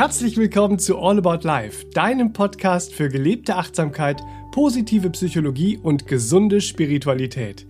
Herzlich 0.00 0.36
willkommen 0.36 0.78
zu 0.78 0.96
All 0.96 1.18
About 1.18 1.44
Life, 1.44 1.84
deinem 1.86 2.32
Podcast 2.32 2.94
für 2.94 3.08
gelebte 3.08 3.56
Achtsamkeit, 3.56 4.22
positive 4.52 5.10
Psychologie 5.10 5.76
und 5.76 6.06
gesunde 6.06 6.60
Spiritualität. 6.60 7.66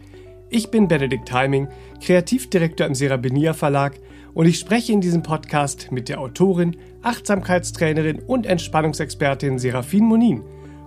Ich 0.50 0.70
bin 0.70 0.88
Benedikt 0.88 1.32
Heiming, 1.32 1.68
Kreativdirektor 2.04 2.86
im 2.86 2.94
Serabenia 2.94 3.54
Verlag 3.54 3.98
und 4.34 4.44
ich 4.44 4.58
spreche 4.58 4.92
in 4.92 5.00
diesem 5.00 5.22
Podcast 5.22 5.90
mit 5.90 6.10
der 6.10 6.20
Autorin, 6.20 6.76
Achtsamkeitstrainerin 7.00 8.18
und 8.18 8.44
Entspannungsexpertin 8.44 9.58
Serafin 9.58 10.04
Monin. 10.04 10.42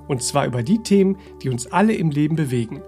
Und 0.08 0.22
zwar 0.22 0.46
über 0.46 0.62
die 0.62 0.84
Themen, 0.84 1.18
die 1.42 1.50
uns 1.50 1.66
alle 1.66 1.96
im 1.96 2.12
Leben 2.12 2.36
bewegen. 2.36 2.84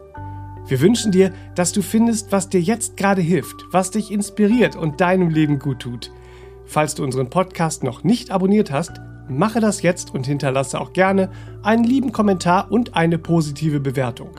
Wir 0.67 0.79
wünschen 0.79 1.11
dir, 1.11 1.33
dass 1.55 1.71
du 1.71 1.81
findest, 1.81 2.31
was 2.31 2.49
dir 2.49 2.61
jetzt 2.61 2.97
gerade 2.97 3.23
hilft, 3.23 3.65
was 3.71 3.89
dich 3.89 4.11
inspiriert 4.11 4.75
und 4.75 5.01
deinem 5.01 5.31
Leben 5.31 5.57
gut 5.57 5.79
tut. 5.79 6.11
Falls 6.65 6.95
du 6.95 7.03
unseren 7.03 7.29
Podcast 7.29 7.83
noch 7.83 8.03
nicht 8.03 8.31
abonniert 8.31 8.71
hast, 8.71 8.93
mache 9.29 9.59
das 9.59 9.81
jetzt 9.81 10.13
und 10.13 10.25
hinterlasse 10.25 10.79
auch 10.79 10.93
gerne 10.93 11.29
einen 11.61 11.83
lieben 11.83 12.11
Kommentar 12.11 12.71
und 12.71 12.95
eine 12.95 13.17
positive 13.17 13.79
Bewertung. 13.79 14.31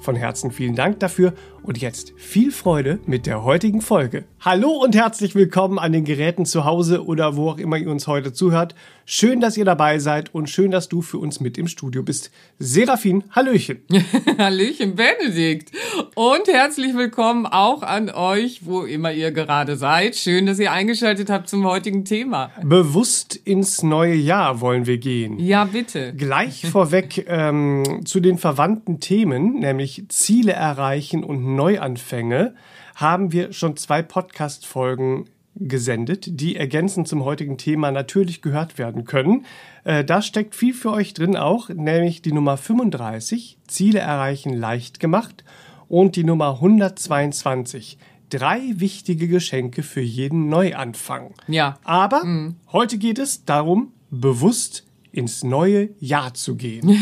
Von 0.00 0.16
Herzen 0.16 0.50
vielen 0.50 0.74
Dank 0.74 1.00
dafür 1.00 1.32
und 1.62 1.78
jetzt 1.78 2.12
viel 2.16 2.50
Freude 2.50 2.98
mit 3.06 3.26
der 3.26 3.44
heutigen 3.44 3.80
Folge. 3.80 4.24
Hallo 4.40 4.70
und 4.70 4.94
herzlich 4.94 5.34
willkommen 5.34 5.78
an 5.78 5.92
den 5.92 6.04
Geräten 6.04 6.46
zu 6.46 6.64
Hause 6.64 7.04
oder 7.04 7.36
wo 7.36 7.50
auch 7.50 7.58
immer 7.58 7.76
ihr 7.76 7.90
uns 7.90 8.06
heute 8.06 8.32
zuhört. 8.32 8.74
Schön, 9.04 9.40
dass 9.40 9.56
ihr 9.56 9.64
dabei 9.64 9.98
seid 9.98 10.34
und 10.34 10.50
schön, 10.50 10.70
dass 10.70 10.88
du 10.88 11.00
für 11.00 11.16
uns 11.16 11.40
mit 11.40 11.56
im 11.56 11.66
Studio 11.66 12.02
bist. 12.02 12.30
Serafin, 12.58 13.24
Hallöchen. 13.30 13.78
Hallöchen, 14.38 14.94
Benedikt. 14.96 15.72
Und 16.14 16.46
herzlich 16.46 16.94
willkommen 16.94 17.46
auch 17.46 17.82
an 17.82 18.10
euch, 18.10 18.66
wo 18.66 18.82
immer 18.82 19.12
ihr 19.12 19.32
gerade 19.32 19.76
seid. 19.76 20.14
Schön, 20.14 20.44
dass 20.44 20.58
ihr 20.58 20.72
eingeschaltet 20.72 21.30
habt 21.30 21.48
zum 21.48 21.64
heutigen 21.64 22.04
Thema. 22.04 22.50
Bewusst 22.62 23.34
ins 23.34 23.82
neue 23.82 24.14
Jahr 24.14 24.60
wollen 24.60 24.86
wir 24.86 24.98
gehen. 24.98 25.38
Ja, 25.38 25.64
bitte. 25.64 26.12
Gleich 26.14 26.66
vorweg 26.70 27.24
ähm, 27.28 28.02
zu 28.04 28.20
den 28.20 28.36
verwandten 28.36 29.00
Themen, 29.00 29.60
nämlich 29.60 30.04
Ziele 30.10 30.52
erreichen 30.52 31.24
und 31.24 31.42
Neuanfänge 31.54 32.54
haben 32.94 33.32
wir 33.32 33.52
schon 33.52 33.76
zwei 33.76 34.02
Podcast-Folgen 34.02 35.28
gesendet, 35.60 36.40
die 36.40 36.56
ergänzend 36.56 37.08
zum 37.08 37.24
heutigen 37.24 37.58
Thema 37.58 37.90
natürlich 37.90 38.42
gehört 38.42 38.78
werden 38.78 39.04
können. 39.04 39.44
Äh, 39.84 40.04
da 40.04 40.22
steckt 40.22 40.54
viel 40.54 40.74
für 40.74 40.92
euch 40.92 41.14
drin 41.14 41.36
auch, 41.36 41.68
nämlich 41.68 42.22
die 42.22 42.32
Nummer 42.32 42.56
35, 42.56 43.58
Ziele 43.66 43.98
erreichen 43.98 44.54
leicht 44.54 45.00
gemacht, 45.00 45.44
und 45.88 46.16
die 46.16 46.24
Nummer 46.24 46.54
122, 46.54 47.98
drei 48.30 48.60
wichtige 48.74 49.26
Geschenke 49.26 49.82
für 49.82 50.02
jeden 50.02 50.48
Neuanfang. 50.48 51.34
Ja. 51.46 51.78
Aber 51.82 52.24
mhm. 52.24 52.56
heute 52.72 52.98
geht 52.98 53.18
es 53.18 53.44
darum, 53.44 53.92
bewusst 54.10 54.84
ins 55.12 55.42
neue 55.42 55.88
Jahr 55.98 56.34
zu 56.34 56.56
gehen. 56.56 56.94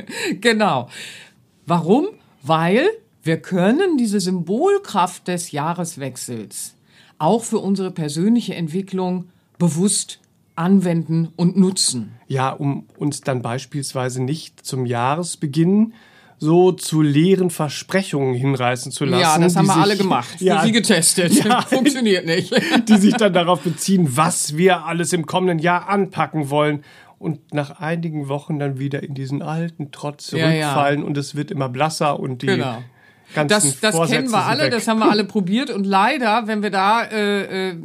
genau. 0.40 0.88
Warum? 1.66 2.06
Weil 2.42 2.88
wir 3.22 3.36
können 3.38 3.96
diese 3.96 4.20
Symbolkraft 4.20 5.28
des 5.28 5.52
Jahreswechsels 5.52 6.74
auch 7.18 7.44
für 7.44 7.58
unsere 7.58 7.92
persönliche 7.92 8.54
Entwicklung 8.54 9.26
bewusst 9.58 10.18
anwenden 10.56 11.28
und 11.36 11.56
nutzen. 11.56 12.14
Ja, 12.26 12.50
um 12.50 12.86
uns 12.98 13.20
dann 13.20 13.42
beispielsweise 13.42 14.22
nicht 14.22 14.66
zum 14.66 14.86
Jahresbeginn 14.86 15.94
so 16.38 16.72
zu 16.72 17.00
leeren 17.00 17.50
Versprechungen 17.50 18.34
hinreißen 18.34 18.90
zu 18.90 19.04
lassen. 19.04 19.22
Ja, 19.22 19.38
das 19.38 19.54
haben 19.54 19.66
wir 19.66 19.74
sich, 19.74 19.82
alle 19.82 19.96
gemacht, 19.96 20.40
ja, 20.40 20.58
für 20.58 20.66
sie 20.66 20.72
getestet. 20.72 21.32
Ja, 21.44 21.62
Funktioniert 21.68 22.26
nicht. 22.26 22.52
Die 22.88 22.96
sich 22.96 23.14
dann 23.14 23.32
darauf 23.32 23.60
beziehen, 23.60 24.16
was 24.16 24.56
wir 24.56 24.84
alles 24.84 25.12
im 25.12 25.26
kommenden 25.26 25.60
Jahr 25.60 25.88
anpacken 25.88 26.50
wollen 26.50 26.82
und 27.20 27.54
nach 27.54 27.78
einigen 27.78 28.26
Wochen 28.26 28.58
dann 28.58 28.80
wieder 28.80 29.04
in 29.04 29.14
diesen 29.14 29.40
alten 29.42 29.92
Trotz 29.92 30.26
zurückfallen 30.26 30.98
ja, 30.98 31.04
ja. 31.04 31.06
und 31.06 31.16
es 31.16 31.36
wird 31.36 31.52
immer 31.52 31.68
blasser 31.68 32.18
und 32.18 32.42
die 32.42 32.46
genau 32.46 32.78
das, 33.34 33.80
das 33.80 34.10
kennen 34.10 34.30
wir 34.30 34.44
alle, 34.44 34.70
das 34.70 34.88
haben 34.88 35.00
wir 35.00 35.10
alle 35.10 35.24
probiert 35.24 35.70
und 35.70 35.84
leider, 35.84 36.46
wenn 36.46 36.62
wir 36.62 36.70
da 36.70 37.02
äh, 37.04 37.70
äh, 37.70 37.76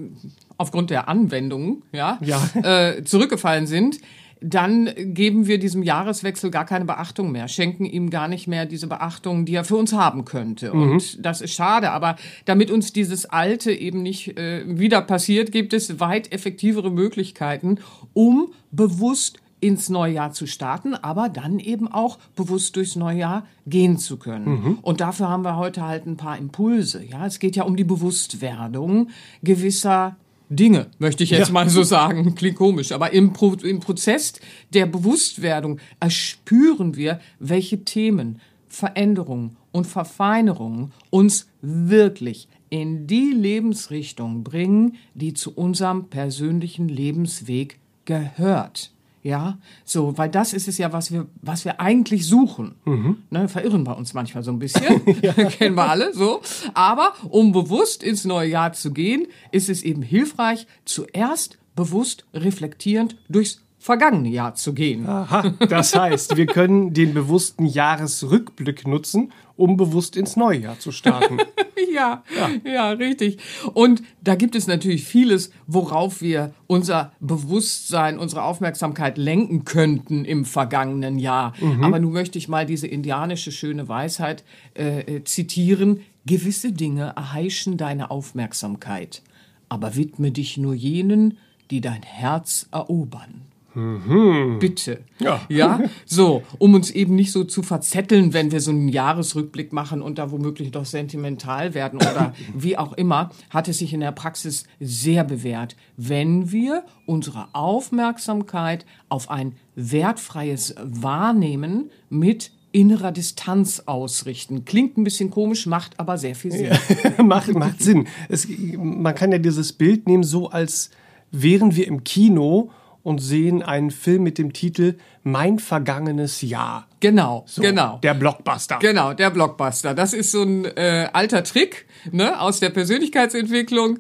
aufgrund 0.58 0.90
der 0.90 1.08
Anwendung 1.08 1.84
ja, 1.92 2.18
ja. 2.22 2.42
Äh, 2.64 3.04
zurückgefallen 3.04 3.68
sind, 3.68 4.00
dann 4.42 4.90
geben 4.96 5.48
wir 5.48 5.60
diesem 5.60 5.84
Jahreswechsel 5.84 6.52
gar 6.52 6.66
keine 6.66 6.86
Beachtung 6.86 7.32
mehr, 7.32 7.48
schenken 7.48 7.86
ihm 7.86 8.10
gar 8.10 8.28
nicht 8.28 8.48
mehr 8.48 8.66
diese 8.66 8.88
Beachtung, 8.88 9.46
die 9.46 9.56
er 9.56 9.64
für 9.64 9.78
uns 9.78 9.94
haben 9.94 10.26
könnte. 10.26 10.74
Mhm. 10.74 10.92
Und 10.92 11.26
das 11.26 11.42
ist 11.42 11.54
schade. 11.54 11.92
Aber 11.92 12.18
damit 12.46 12.72
uns 12.72 12.94
dieses 12.94 13.26
Alte 13.26 13.72
eben 13.72 14.04
nicht 14.04 14.38
äh, 14.38 14.64
wieder 14.68 15.02
passiert, 15.02 15.52
gibt 15.52 15.74
es 15.74 16.00
weit 16.00 16.32
effektivere 16.32 16.92
Möglichkeiten, 16.92 17.80
um 18.14 18.54
bewusst 18.72 19.40
ins 19.60 19.90
Neujahr 19.90 20.32
zu 20.32 20.46
starten, 20.46 20.94
aber 20.94 21.30
dann 21.30 21.60
eben 21.60 21.88
auch 21.88 22.18
bewusst 22.36 22.76
durchs 22.76 22.96
Neujahr 22.96 23.46
gehen 23.66 23.98
zu 23.98 24.18
können. 24.18 24.50
Mhm. 24.50 24.80
Und 24.82 25.02
dafür 25.02 25.30
haben 25.30 25.44
wir 25.44 25.56
heute 25.56 25.84
halt 25.84 26.06
ein 26.06 26.18
paar 26.18 26.38
Impulse. 26.38 27.04
Ja, 27.04 27.26
es 27.26 27.40
geht 27.40 27.56
ja 27.56 27.64
um 27.64 27.76
die 27.76 27.84
Bewusstwerdung 27.84 29.10
gewisser 29.42 30.16
Dinge, 30.50 30.88
möchte 31.00 31.24
ich 31.24 31.32
jetzt 31.32 31.48
ja. 31.48 31.54
mal 31.54 31.70
so 31.70 31.84
sagen. 31.84 32.36
Klingt 32.36 32.56
komisch, 32.56 32.92
aber 32.92 33.12
im, 33.12 33.34
Pro 33.34 33.54
im 33.54 33.80
Prozess 33.80 34.34
der 34.74 34.86
Bewusstwerdung 34.86 35.80
erspüren 36.00 36.96
wir, 36.96 37.20
welche 37.40 37.84
Themen, 37.84 38.40
Veränderungen 38.70 39.58
und 39.72 39.88
Verfeinerungen 39.88 40.92
uns 41.10 41.48
wirklich 41.62 42.48
in 42.70 43.08
die 43.08 43.32
Lebensrichtung 43.32 44.44
bringen, 44.44 44.96
die 45.14 45.34
zu 45.34 45.54
unserem 45.54 46.10
persönlichen 46.10 46.90
Lebensweg 46.90 47.80
gehört. 48.06 48.92
Ja, 49.28 49.58
so, 49.84 50.18
weil 50.18 50.30
das 50.30 50.54
ist 50.54 50.70
es 50.70 50.78
ja, 50.78 50.94
was 50.94 51.12
wir, 51.12 51.26
was 51.42 51.66
wir 51.66 51.82
eigentlich 51.82 52.26
suchen. 52.26 52.76
Mhm. 52.86 53.18
Ne, 53.30 53.50
verirren 53.50 53.86
wir 53.86 53.98
uns 53.98 54.14
manchmal 54.14 54.42
so 54.42 54.52
ein 54.52 54.60
bisschen. 54.60 55.02
ja. 55.22 55.34
Kennen 55.50 55.76
wir 55.76 55.90
alle, 55.90 56.14
so. 56.14 56.42
Aber 56.74 57.12
um 57.28 57.52
bewusst 57.52 58.04
ins 58.04 58.24
neue 58.24 58.50
Jahr 58.50 58.72
zu 58.72 58.94
gehen, 58.94 59.28
ist 59.52 59.68
es 59.68 59.84
eben 59.84 60.02
hilfreich, 60.02 60.66
zuerst 60.86 61.58
bewusst 61.76 62.26
reflektierend 62.34 63.18
durchs 63.28 63.67
vergangene 63.88 64.28
Jahr 64.28 64.54
zu 64.54 64.74
gehen. 64.74 65.08
Aha, 65.08 65.54
das 65.70 65.96
heißt, 65.96 66.36
wir 66.36 66.46
können 66.46 66.94
den 66.94 67.14
bewussten 67.14 67.66
Jahresrückblick 67.66 68.86
nutzen, 68.86 69.32
um 69.56 69.78
bewusst 69.78 70.18
ins 70.18 70.36
neue 70.36 70.60
Jahr 70.60 70.78
zu 70.78 70.92
starten. 70.92 71.38
ja, 71.94 72.22
ja, 72.36 72.70
ja, 72.70 72.90
richtig. 72.92 73.38
Und 73.74 74.04
da 74.22 74.36
gibt 74.36 74.56
es 74.56 74.68
natürlich 74.68 75.06
vieles, 75.06 75.52
worauf 75.68 76.22
wir 76.22 76.54
unser 76.68 77.14
Bewusstsein, 77.22 78.20
unsere 78.20 78.44
Aufmerksamkeit 78.44 79.18
lenken 79.18 79.64
könnten 79.64 80.26
im 80.26 80.44
vergangenen 80.44 81.18
Jahr. 81.18 81.54
Mhm. 81.58 81.82
Aber 81.82 82.00
nun 82.00 82.12
möchte 82.12 82.38
ich 82.38 82.50
mal 82.50 82.66
diese 82.66 82.88
indianische 82.88 83.54
schöne 83.54 83.88
Weisheit 83.88 84.44
äh, 84.78 85.00
äh 85.00 85.24
zitieren. 85.24 86.02
Gewisse 86.26 86.74
Dinge 86.74 87.14
erheischen 87.16 87.78
deine 87.78 88.12
Aufmerksamkeit, 88.12 89.22
aber 89.70 89.96
widme 89.96 90.32
dich 90.32 90.58
nur 90.58 90.74
jenen, 90.74 91.38
die 91.72 91.80
dein 91.80 92.04
Herz 92.04 92.68
erobern. 92.74 93.48
Mhm. 93.78 94.58
Bitte. 94.60 95.02
Ja. 95.20 95.42
ja. 95.50 95.80
So, 96.06 96.42
um 96.58 96.74
uns 96.74 96.90
eben 96.90 97.16
nicht 97.16 97.32
so 97.32 97.44
zu 97.44 97.62
verzetteln, 97.62 98.34
wenn 98.34 98.52
wir 98.52 98.60
so 98.60 98.72
einen 98.72 98.90
Jahresrückblick 98.90 99.72
machen 99.72 100.02
und 100.02 100.18
da 100.18 100.32
womöglich 100.32 100.72
doch 100.72 100.86
sentimental 100.86 101.76
werden 101.76 101.98
oder 101.98 102.34
wie 102.56 102.76
auch 102.76 102.94
immer, 102.94 103.30
hat 103.52 103.68
es 103.68 103.78
sich 103.78 103.94
in 103.94 104.00
der 104.00 104.14
Praxis 104.14 104.64
sehr 104.80 105.24
bewährt, 105.24 105.76
wenn 105.96 106.52
wir 106.52 106.86
unsere 107.06 107.50
Aufmerksamkeit 107.54 108.84
auf 109.10 109.30
ein 109.30 109.54
wertfreies 109.76 110.74
Wahrnehmen 110.82 111.92
mit 112.10 112.52
innerer 112.72 113.12
Distanz 113.12 113.84
ausrichten. 113.86 114.66
Klingt 114.66 114.98
ein 114.98 115.04
bisschen 115.04 115.30
komisch, 115.30 115.68
macht 115.68 116.00
aber 116.00 116.18
sehr 116.18 116.34
viel 116.34 116.52
Sinn. 116.52 116.72
Ja, 117.18 117.24
macht, 117.24 117.54
macht 117.54 117.82
Sinn. 117.82 118.08
Es, 118.28 118.48
man 118.76 119.14
kann 119.14 119.32
ja 119.32 119.38
dieses 119.38 119.74
Bild 119.74 120.08
nehmen, 120.08 120.24
so 120.24 120.50
als 120.50 120.90
wären 121.32 121.76
wir 121.76 121.86
im 121.86 122.04
Kino 122.04 122.72
und 123.08 123.20
sehen 123.20 123.64
einen 123.64 123.90
Film 123.90 124.24
mit 124.24 124.38
dem 124.38 124.52
Titel 124.52 124.98
Mein 125.24 125.60
vergangenes 125.60 126.42
Jahr. 126.42 126.88
Genau, 127.00 127.46
so, 127.48 127.62
genau. 127.62 128.00
Der 128.04 128.14
Blockbuster. 128.14 128.80
Genau, 128.80 129.14
der 129.14 129.30
Blockbuster. 129.30 129.94
Das 129.94 130.12
ist 130.12 130.30
so 130.34 130.44
ein 130.44 130.66
äh, 130.66 131.08
alter 131.14 131.46
Trick 131.46 131.86
ne, 132.12 132.38
aus 132.38 132.60
der 132.60 132.70
Persönlichkeitsentwicklung, 132.70 134.00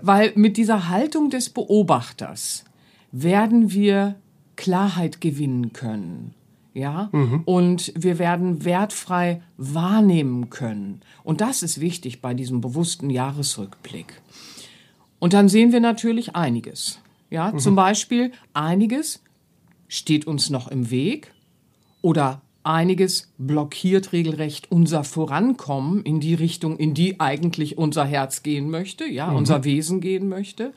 weil 0.00 0.32
mit 0.36 0.56
dieser 0.56 0.88
Haltung 0.88 1.28
des 1.28 1.50
Beobachters 1.50 2.64
werden 3.12 3.72
wir 3.72 4.14
Klarheit 4.56 5.20
gewinnen 5.20 5.74
können. 5.74 6.32
Ja, 6.72 7.10
mhm. 7.12 7.42
und 7.44 7.92
wir 7.94 8.18
werden 8.18 8.64
wertfrei 8.64 9.42
wahrnehmen 9.58 10.48
können. 10.48 11.02
Und 11.24 11.42
das 11.42 11.62
ist 11.62 11.78
wichtig 11.78 12.22
bei 12.22 12.32
diesem 12.32 12.62
bewussten 12.62 13.10
Jahresrückblick. 13.10 14.22
Und 15.18 15.34
dann 15.34 15.50
sehen 15.50 15.72
wir 15.72 15.80
natürlich 15.80 16.36
einiges. 16.36 17.00
Ja, 17.30 17.52
mhm. 17.52 17.58
zum 17.58 17.76
Beispiel 17.76 18.32
einiges 18.54 19.22
steht 19.88 20.26
uns 20.26 20.50
noch 20.50 20.68
im 20.68 20.90
Weg 20.90 21.32
oder 22.02 22.42
einiges 22.62 23.32
blockiert 23.38 24.12
regelrecht 24.12 24.70
unser 24.70 25.04
Vorankommen 25.04 26.02
in 26.02 26.20
die 26.20 26.34
Richtung, 26.34 26.76
in 26.76 26.94
die 26.94 27.20
eigentlich 27.20 27.78
unser 27.78 28.04
Herz 28.04 28.42
gehen 28.42 28.70
möchte, 28.70 29.06
ja, 29.06 29.28
mhm. 29.28 29.36
unser 29.36 29.64
Wesen 29.64 30.00
gehen 30.00 30.28
möchte. 30.28 30.72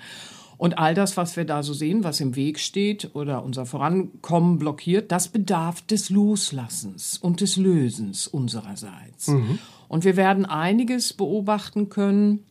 Und 0.57 0.77
all 0.77 0.93
das, 0.93 1.15
was 1.15 1.37
wir 1.37 1.45
da 1.45 1.63
so 1.63 1.73
sehen, 1.73 2.03
was 2.03 2.19
im 2.19 2.35
Weg 2.35 2.59
steht 2.59 3.11
oder 3.13 3.43
unser 3.45 3.65
Vorankommen 3.65 4.59
blockiert, 4.59 5.09
das 5.09 5.29
bedarf 5.29 5.81
des 5.81 6.09
Loslassens 6.09 7.17
und 7.17 7.39
des 7.39 7.55
Lösens 7.55 8.27
unsererseits. 8.27 9.27
Mhm. 9.27 9.59
Und 9.87 10.03
wir 10.03 10.17
werden 10.17 10.45
einiges 10.45 11.13
beobachten 11.13 11.87
können, 11.87 12.43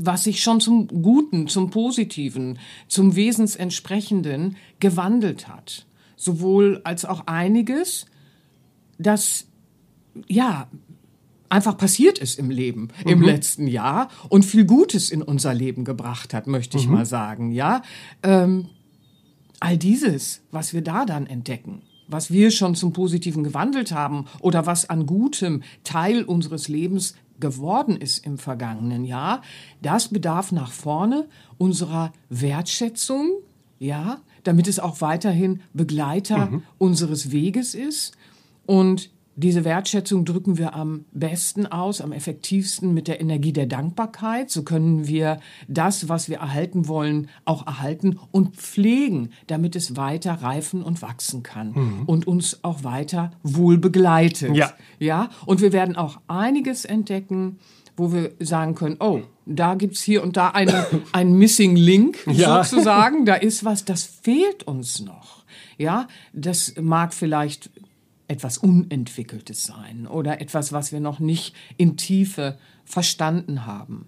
was 0.00 0.24
sich 0.24 0.42
schon 0.42 0.60
zum 0.60 0.88
Guten, 0.88 1.48
zum 1.48 1.70
Positiven, 1.70 2.58
zum 2.88 3.16
Wesensentsprechenden 3.16 4.56
gewandelt 4.80 5.48
hat. 5.48 5.86
Sowohl 6.16 6.80
als 6.84 7.04
auch 7.04 7.26
einiges, 7.26 8.06
das 8.98 9.46
ja 10.28 10.68
einfach 11.48 11.76
passiert 11.76 12.18
ist 12.18 12.38
im 12.38 12.50
Leben 12.50 12.88
mhm. 13.04 13.10
im 13.10 13.22
letzten 13.22 13.66
Jahr 13.66 14.08
und 14.28 14.44
viel 14.44 14.64
Gutes 14.64 15.10
in 15.10 15.22
unser 15.22 15.54
Leben 15.54 15.84
gebracht 15.84 16.34
hat, 16.34 16.46
möchte 16.46 16.76
ich 16.76 16.86
mhm. 16.86 16.94
mal 16.94 17.06
sagen. 17.06 17.52
Ja, 17.52 17.82
ähm, 18.22 18.68
all 19.60 19.78
dieses, 19.78 20.42
was 20.50 20.74
wir 20.74 20.82
da 20.82 21.04
dann 21.04 21.26
entdecken, 21.26 21.82
was 22.08 22.30
wir 22.30 22.50
schon 22.50 22.74
zum 22.74 22.92
Positiven 22.92 23.44
gewandelt 23.44 23.92
haben 23.92 24.26
oder 24.40 24.66
was 24.66 24.90
an 24.90 25.06
Gutem 25.06 25.62
Teil 25.84 26.24
unseres 26.24 26.68
Lebens 26.68 27.14
geworden 27.44 27.98
ist 27.98 28.24
im 28.24 28.38
vergangenen 28.38 29.04
Jahr, 29.04 29.42
das 29.82 30.08
bedarf 30.08 30.50
nach 30.50 30.72
vorne 30.72 31.28
unserer 31.58 32.10
Wertschätzung, 32.30 33.32
ja, 33.78 34.22
damit 34.44 34.66
es 34.66 34.78
auch 34.78 35.02
weiterhin 35.02 35.60
Begleiter 35.74 36.46
mhm. 36.46 36.62
unseres 36.78 37.32
Weges 37.32 37.74
ist 37.74 38.16
und 38.64 39.10
diese 39.36 39.64
Wertschätzung 39.64 40.24
drücken 40.24 40.58
wir 40.58 40.74
am 40.74 41.06
besten 41.12 41.66
aus, 41.66 42.00
am 42.00 42.12
effektivsten 42.12 42.94
mit 42.94 43.08
der 43.08 43.20
Energie 43.20 43.52
der 43.52 43.66
Dankbarkeit. 43.66 44.50
So 44.50 44.62
können 44.62 45.08
wir 45.08 45.40
das, 45.66 46.08
was 46.08 46.28
wir 46.28 46.38
erhalten 46.38 46.86
wollen, 46.86 47.28
auch 47.44 47.66
erhalten 47.66 48.18
und 48.30 48.56
pflegen, 48.56 49.30
damit 49.48 49.74
es 49.74 49.96
weiter 49.96 50.34
reifen 50.34 50.82
und 50.82 51.02
wachsen 51.02 51.42
kann 51.42 51.72
mhm. 51.72 52.02
und 52.06 52.26
uns 52.26 52.62
auch 52.62 52.84
weiter 52.84 53.32
wohl 53.42 53.78
begleitet. 53.78 54.54
Ja. 54.54 54.72
ja. 54.98 55.30
Und 55.46 55.60
wir 55.60 55.72
werden 55.72 55.96
auch 55.96 56.20
einiges 56.28 56.84
entdecken, 56.84 57.58
wo 57.96 58.12
wir 58.12 58.32
sagen 58.40 58.74
können, 58.74 58.96
oh, 59.00 59.22
da 59.46 59.74
gibt's 59.74 60.02
hier 60.02 60.22
und 60.22 60.36
da 60.36 60.50
eine, 60.50 60.86
ein 61.12 61.32
Missing 61.32 61.76
Link 61.76 62.18
ja. 62.26 62.62
sozusagen. 62.62 63.24
Da 63.24 63.34
ist 63.34 63.64
was, 63.64 63.84
das 63.84 64.04
fehlt 64.04 64.62
uns 64.64 65.00
noch. 65.00 65.44
Ja, 65.76 66.06
das 66.32 66.74
mag 66.80 67.12
vielleicht 67.12 67.70
etwas 68.28 68.58
Unentwickeltes 68.58 69.64
sein 69.64 70.06
oder 70.06 70.40
etwas, 70.40 70.72
was 70.72 70.92
wir 70.92 71.00
noch 71.00 71.20
nicht 71.20 71.54
in 71.76 71.96
Tiefe 71.96 72.58
verstanden 72.84 73.66
haben 73.66 74.06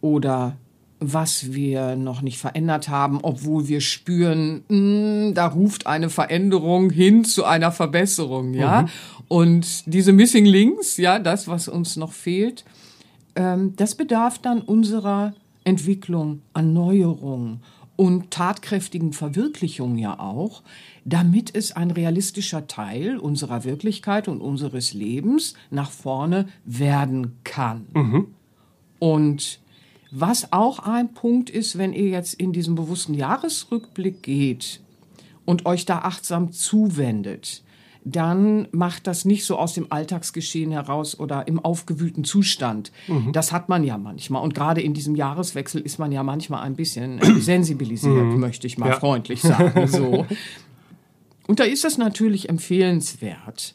oder 0.00 0.56
was 0.98 1.52
wir 1.52 1.96
noch 1.96 2.22
nicht 2.22 2.38
verändert 2.38 2.88
haben, 2.88 3.18
obwohl 3.22 3.68
wir 3.68 3.80
spüren, 3.80 4.62
mh, 4.68 5.26
hm, 5.28 5.34
da 5.34 5.46
ruft 5.46 5.86
eine 5.86 6.08
Veränderung 6.08 6.90
hin 6.90 7.24
zu 7.24 7.44
einer 7.44 7.70
Verbesserung, 7.70 8.54
ja. 8.54 8.82
Mhm. 8.82 8.88
Und 9.28 9.92
diese 9.92 10.12
Missing 10.12 10.46
Links, 10.46 10.96
ja, 10.96 11.18
das, 11.18 11.48
was 11.48 11.68
uns 11.68 11.96
noch 11.96 12.12
fehlt, 12.12 12.64
ähm, 13.34 13.74
das 13.76 13.94
bedarf 13.94 14.38
dann 14.38 14.62
unserer 14.62 15.34
Entwicklung, 15.64 16.42
Erneuerung 16.54 17.60
und 17.96 18.30
tatkräftigen 18.30 19.12
Verwirklichung 19.12 19.96
ja 19.96 20.18
auch, 20.20 20.62
damit 21.04 21.54
es 21.54 21.72
ein 21.72 21.90
realistischer 21.90 22.66
Teil 22.66 23.18
unserer 23.18 23.64
Wirklichkeit 23.64 24.28
und 24.28 24.40
unseres 24.40 24.92
Lebens 24.92 25.54
nach 25.70 25.90
vorne 25.90 26.46
werden 26.64 27.38
kann. 27.44 27.86
Mhm. 27.94 28.26
Und 28.98 29.60
was 30.10 30.52
auch 30.52 30.78
ein 30.78 31.12
Punkt 31.14 31.50
ist, 31.50 31.78
wenn 31.78 31.92
ihr 31.92 32.08
jetzt 32.08 32.34
in 32.34 32.52
diesen 32.52 32.74
bewussten 32.74 33.14
Jahresrückblick 33.14 34.22
geht 34.22 34.80
und 35.44 35.66
euch 35.66 35.84
da 35.84 35.98
achtsam 36.00 36.52
zuwendet, 36.52 37.62
dann 38.08 38.68
macht 38.70 39.08
das 39.08 39.24
nicht 39.24 39.44
so 39.44 39.58
aus 39.58 39.74
dem 39.74 39.90
Alltagsgeschehen 39.90 40.70
heraus 40.70 41.18
oder 41.18 41.48
im 41.48 41.58
aufgewühlten 41.58 42.22
Zustand. 42.22 42.92
Mhm. 43.08 43.32
Das 43.32 43.50
hat 43.50 43.68
man 43.68 43.82
ja 43.82 43.98
manchmal. 43.98 44.44
Und 44.44 44.54
gerade 44.54 44.80
in 44.80 44.94
diesem 44.94 45.16
Jahreswechsel 45.16 45.80
ist 45.80 45.98
man 45.98 46.12
ja 46.12 46.22
manchmal 46.22 46.62
ein 46.62 46.76
bisschen 46.76 47.20
sensibilisiert, 47.40 48.26
mhm. 48.26 48.38
möchte 48.38 48.68
ich 48.68 48.78
mal 48.78 48.90
ja. 48.90 48.98
freundlich 48.98 49.42
sagen. 49.42 49.88
So. 49.96 50.26
Und 51.46 51.60
da 51.60 51.64
ist 51.64 51.84
es 51.84 51.96
natürlich 51.96 52.48
empfehlenswert, 52.48 53.74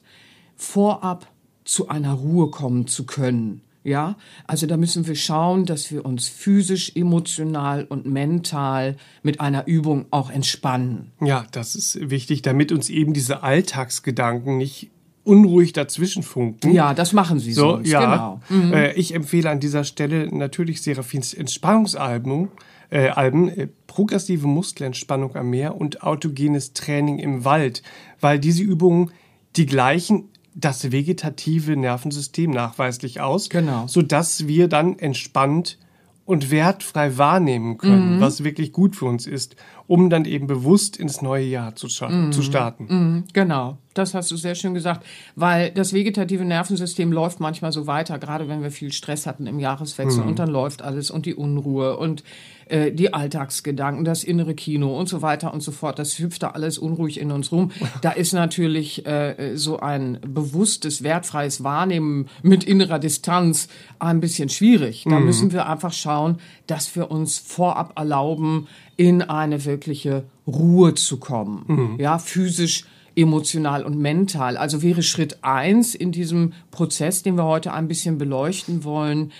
vorab 0.56 1.27
zu 1.63 1.88
einer 1.88 2.13
Ruhe 2.13 2.50
kommen 2.50 2.86
zu 2.86 3.06
können. 3.06 3.62
Ja, 3.83 4.16
also 4.45 4.68
da 4.68 4.78
müssen 4.78 5.07
wir 5.07 5.16
schauen, 5.16 5.66
dass 5.66 5.92
wir 5.92 6.06
uns 6.06 6.28
physisch, 6.28 6.92
emotional 6.95 7.86
und 7.86 8.06
mental 8.06 8.95
mit 9.24 9.42
einer 9.42 9.66
Übung 9.66 10.06
auch 10.12 10.30
entspannen. 10.30 11.12
Ja, 11.19 11.45
das 11.51 11.75
ist 11.75 12.10
wichtig, 12.10 12.44
damit 12.44 12.72
uns 12.72 12.89
eben 12.89 13.13
diese 13.13 13.42
Alltagsgedanken 13.42 14.57
nicht 14.57 14.92
unruhig 15.24 15.74
dazwischen 15.74 16.24
funken. 16.24 16.74
Ja, 16.74 16.94
das 16.94 17.13
machen 17.13 17.39
sie 17.39 17.54
so. 17.54 17.72
Sonst, 17.72 17.89
ja, 17.89 18.39
genau. 18.50 18.66
Mhm. 18.66 18.74
Äh, 18.74 18.94
ich 18.94 19.13
empfehle 19.13 19.50
an 19.50 19.60
dieser 19.60 19.84
Stelle 19.84 20.27
natürlich 20.36 20.81
Serafins 20.81 21.34
Entspannungsalbum 21.34 22.50
äh, 22.89 23.10
Alben, 23.10 23.50
äh, 23.50 23.68
progressive 23.88 24.48
Muskelentspannung 24.48 25.36
am 25.36 25.50
Meer 25.50 25.75
und 25.75 26.04
autogenes 26.04 26.74
Training 26.74 27.19
im 27.19 27.45
Wald, 27.45 27.84
weil 28.19 28.39
diese 28.39 28.63
Übungen 28.63 29.12
die 29.56 29.66
gleichen 29.66 30.30
das 30.53 30.92
vegetative 30.92 31.75
Nervensystem 31.75 32.51
nachweislich 32.51 33.21
aus, 33.21 33.50
genau. 33.50 33.88
sodass 33.88 34.48
wir 34.48 34.68
dann 34.68 35.00
entspannt 35.00 35.77
und 36.25 36.51
wertfrei 36.51 37.18
wahrnehmen 37.18 37.77
können, 37.77 38.18
mhm. 38.18 38.21
was 38.21 38.44
wirklich 38.44 38.71
gut 38.71 38.95
für 38.95 39.06
uns 39.06 39.27
ist, 39.27 39.56
um 39.88 40.09
dann 40.09 40.25
eben 40.25 40.48
bewusst 40.48 40.98
ins 40.98 41.21
neue 41.21 41.45
Jahr 41.45 41.75
zu, 41.75 41.88
mhm. 42.07 42.31
zu 42.31 42.42
starten. 42.42 42.88
Mhm. 42.89 43.24
Genau, 43.33 43.77
das 43.94 44.14
hast 44.14 44.32
du 44.32 44.38
sehr 44.38 44.56
schön 44.56 44.74
gesagt, 44.74 45.06
weil 45.36 45.72
das 45.72 45.94
vegetative 45.94 46.46
Nervensystem 46.46 47.12
läuft 47.12 47.40
manchmal 47.40 47.72
so 47.72 47.88
weiter, 47.88 48.20
gerade 48.20 48.48
wenn 48.48 48.64
wir 48.64 48.72
viel 48.72 48.92
Stress 48.92 49.26
hatten 49.26 49.48
im 49.48 49.60
Jahreswechsel 49.60 50.24
mhm. 50.24 50.30
und 50.30 50.40
dann 50.40 50.50
läuft 50.50 50.82
alles 50.82 51.12
und 51.12 51.26
die 51.26 51.36
Unruhe 51.36 51.98
und 51.98 52.24
äh, 52.72 52.92
die 52.94 53.14
Alltagsgedanken, 53.14 54.06
das 54.06 54.24
innere 54.24 54.56
Kino 54.56 54.98
und 54.98 55.10
so 55.10 55.22
weiter 55.22 55.54
und 55.54 55.62
so 55.62 55.72
fort. 55.72 56.00
Das 56.00 56.18
hüpft 56.20 56.44
da 56.44 56.52
alles 56.52 56.78
unruhig 56.78 57.20
in 57.20 57.32
uns 57.32 57.52
rum. 57.52 57.72
Da 58.02 58.12
ist 58.12 58.32
natürlich 58.32 59.06
äh, 59.06 59.56
so 59.56 59.80
ein 59.80 60.20
bewusstes, 60.26 61.04
wertfreies 61.04 61.64
Wahrnehmen 61.64 62.30
mit 62.44 62.64
innerer 62.64 63.00
Distanz 63.00 63.68
ein 64.00 64.22
bisschen 64.22 64.48
schwierig. 64.48 65.04
Da 65.04 65.20
mhm. 65.20 65.26
müssen 65.26 65.52
wir 65.52 65.68
einfach 65.68 65.92
schauen, 65.92 66.38
dass 66.68 66.96
wir 66.96 67.12
uns 67.12 67.40
vorab 67.40 68.00
erlauben, 68.00 68.68
in 68.96 69.22
eine 69.22 69.66
wirkliche 69.66 70.24
Ruhe 70.48 70.94
zu 70.94 71.18
kommen. 71.18 71.66
Mhm. 71.68 72.00
Ja, 72.00 72.20
physisch 72.20 72.86
emotional 73.15 73.84
und 73.84 73.98
mental. 73.98 74.58
Also 74.58 74.82
wäre 74.82 75.03
Schritt 75.03 75.44
eins 75.44 75.96
in 75.96 76.12
diesem 76.12 76.53
Prozess, 76.72 77.24
den 77.24 77.36
wir 77.36 77.46
heute 77.46 77.74
ein 77.74 77.88
bisschen 77.88 78.18
beleuchten 78.18 78.84
wollen, 78.84 79.32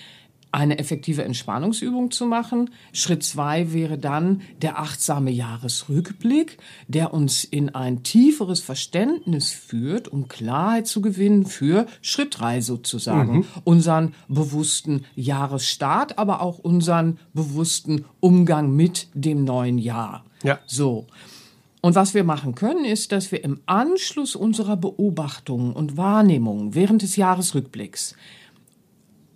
eine 0.51 0.80
effektive 0.80 1.24
Entspannungsübung 1.24 2.12
zu 2.12 2.25
machen. 2.25 2.72
Schritt 2.92 3.24
zwei 3.24 3.72
wäre 3.72 3.98
dann 3.98 4.42
der 4.62 4.80
achtsame 4.80 5.32
Jahresrückblick, 5.32 6.58
der 6.88 7.13
uns 7.13 7.44
in 7.44 7.74
ein 7.74 8.04
tieferes 8.04 8.60
Verständnis 8.60 9.51
führt, 9.51 10.10
um 10.10 10.28
Klarheit 10.28 10.88
zu 10.88 11.01
gewinnen 11.01 11.46
für 11.46 11.86
Schritt 12.01 12.40
drei 12.40 12.60
sozusagen, 12.60 13.38
mhm. 13.38 13.46
unseren 13.63 14.13
bewussten 14.28 15.06
Jahresstart, 15.16 16.18
aber 16.18 16.42
auch 16.42 16.60
unseren 16.60 17.20
bewussten 17.34 18.06
Umgang 18.20 18.75
mit 18.75 19.08
dem 19.13 19.46
neuen 19.46 19.78
Jahr. 19.78 20.25
Ja. 20.44 20.60
So. 20.66 21.08
Und 21.82 21.96
was 21.96 22.14
wir 22.14 22.24
machen 22.24 22.54
können, 22.54 22.86
ist, 22.86 23.12
dass 23.12 23.32
wir 23.32 23.44
im 23.44 23.60
Anschluss 23.66 24.36
unserer 24.36 24.78
Beobachtungen 24.78 25.74
und 25.74 25.98
Wahrnehmungen 25.98 26.76
während 26.76 27.02
des 27.02 27.16
Jahresrückblicks 27.16 28.16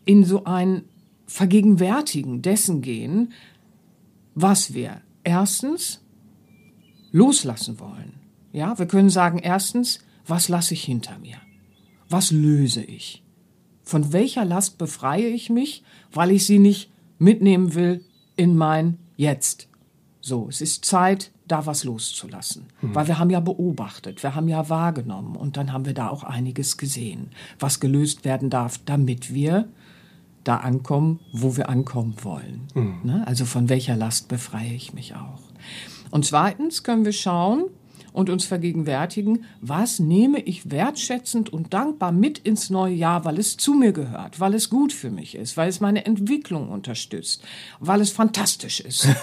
in 0.05 0.23
so 0.23 0.43
ein 0.43 0.83
Vergegenwärtigen 1.25 2.43
dessen 2.43 2.81
gehen, 2.81 3.33
was 4.35 4.75
wir 4.75 5.01
erstens 5.23 6.01
loslassen 7.11 7.79
wollen. 7.79 8.13
Ja, 8.53 8.77
wir 8.77 8.85
können 8.85 9.09
sagen, 9.09 9.39
erstens, 9.39 9.99
was 10.27 10.47
lasse 10.47 10.75
ich 10.75 10.83
hinter 10.83 11.17
mir? 11.17 11.37
Was 12.09 12.31
löse 12.31 12.83
ich? 12.83 13.23
Von 13.83 14.13
welcher 14.13 14.45
Last 14.45 14.77
befreie 14.77 15.27
ich 15.27 15.49
mich, 15.49 15.83
weil 16.11 16.31
ich 16.31 16.45
sie 16.45 16.59
nicht 16.59 16.91
mitnehmen 17.17 17.73
will 17.73 18.03
in 18.35 18.55
mein 18.55 18.99
Jetzt? 19.17 19.67
So, 20.25 20.47
es 20.49 20.59
ist 20.59 20.85
Zeit, 20.85 21.29
da 21.47 21.67
was 21.67 21.83
loszulassen. 21.83 22.65
Mhm. 22.81 22.95
Weil 22.95 23.07
wir 23.07 23.19
haben 23.19 23.29
ja 23.29 23.39
beobachtet, 23.41 24.23
wir 24.23 24.33
haben 24.33 24.47
ja 24.47 24.69
wahrgenommen 24.69 25.35
und 25.35 25.55
dann 25.55 25.71
haben 25.71 25.85
wir 25.85 25.93
da 25.93 26.09
auch 26.09 26.23
einiges 26.23 26.77
gesehen, 26.77 27.29
was 27.59 27.79
gelöst 27.79 28.25
werden 28.25 28.49
darf, 28.49 28.79
damit 28.85 29.35
wir 29.35 29.67
da 30.43 30.57
ankommen, 30.57 31.19
wo 31.31 31.57
wir 31.57 31.69
ankommen 31.69 32.15
wollen. 32.23 32.61
Mhm. 32.73 33.01
Ne? 33.03 33.27
Also 33.27 33.45
von 33.45 33.69
welcher 33.69 33.95
Last 33.95 34.27
befreie 34.27 34.73
ich 34.73 34.95
mich 34.95 35.13
auch. 35.13 35.43
Und 36.09 36.25
zweitens 36.25 36.81
können 36.81 37.05
wir 37.05 37.13
schauen, 37.13 37.65
und 38.15 38.29
uns 38.29 38.45
vergegenwärtigen, 38.45 39.43
was 39.59 39.99
nehme 39.99 40.39
ich 40.39 40.71
wertschätzend 40.71 41.51
und 41.51 41.73
dankbar 41.73 42.13
mit 42.13 42.39
ins 42.39 42.69
neue 42.69 42.93
Jahr, 42.93 43.25
weil 43.25 43.37
es 43.37 43.57
zu 43.57 43.73
mir 43.73 43.91
gehört, 43.91 44.39
weil 44.39 44.53
es 44.53 44.69
gut 44.69 44.93
für 44.93 45.11
mich 45.11 45.35
ist, 45.35 45.57
weil 45.57 45.67
es 45.67 45.81
meine 45.81 46.05
Entwicklung 46.05 46.69
unterstützt, 46.69 47.43
weil 47.79 47.99
es 47.99 48.11
fantastisch 48.11 48.79
ist. 48.79 49.05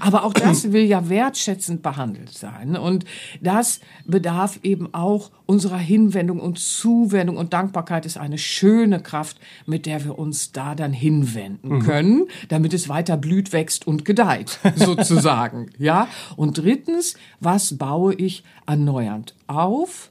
Aber 0.00 0.24
auch 0.24 0.32
das 0.32 0.72
will 0.72 0.84
ja 0.84 1.08
wertschätzend 1.08 1.82
behandelt 1.82 2.30
sein. 2.30 2.76
Und 2.76 3.04
das 3.40 3.80
bedarf 4.04 4.58
eben 4.62 4.92
auch 4.92 5.30
unserer 5.46 5.78
Hinwendung 5.78 6.40
und 6.40 6.58
Zuwendung. 6.58 7.36
Und 7.36 7.52
Dankbarkeit 7.52 8.06
ist 8.06 8.16
eine 8.16 8.38
schöne 8.38 9.00
Kraft, 9.00 9.38
mit 9.66 9.86
der 9.86 10.04
wir 10.04 10.18
uns 10.18 10.52
da 10.52 10.74
dann 10.74 10.92
hinwenden 10.92 11.76
mhm. 11.76 11.82
können, 11.82 12.24
damit 12.48 12.72
es 12.74 12.88
weiter 12.88 13.16
blüht, 13.16 13.52
wächst 13.52 13.86
und 13.86 14.04
gedeiht, 14.04 14.58
sozusagen. 14.76 15.70
ja. 15.78 16.08
Und 16.36 16.62
drittens, 16.72 17.14
was 17.40 17.76
baue 17.76 18.14
ich 18.14 18.44
erneuernd 18.66 19.34
auf? 19.46 20.10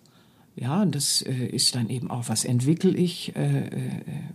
Ja, 0.56 0.82
und 0.82 0.94
das 0.94 1.22
äh, 1.22 1.46
ist 1.48 1.76
dann 1.76 1.90
eben 1.90 2.12
auch, 2.12 2.28
was 2.28 2.46
entwickle 2.46 2.92
ich, 2.92 3.36
äh, 3.36 3.68
äh, 3.68 3.70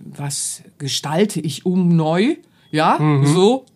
was 0.00 0.62
gestalte 0.78 1.40
ich 1.40 1.66
um 1.66 1.94
neu, 1.94 2.36
ja, 2.70 2.98
mhm. 2.98 3.26
so, 3.26 3.66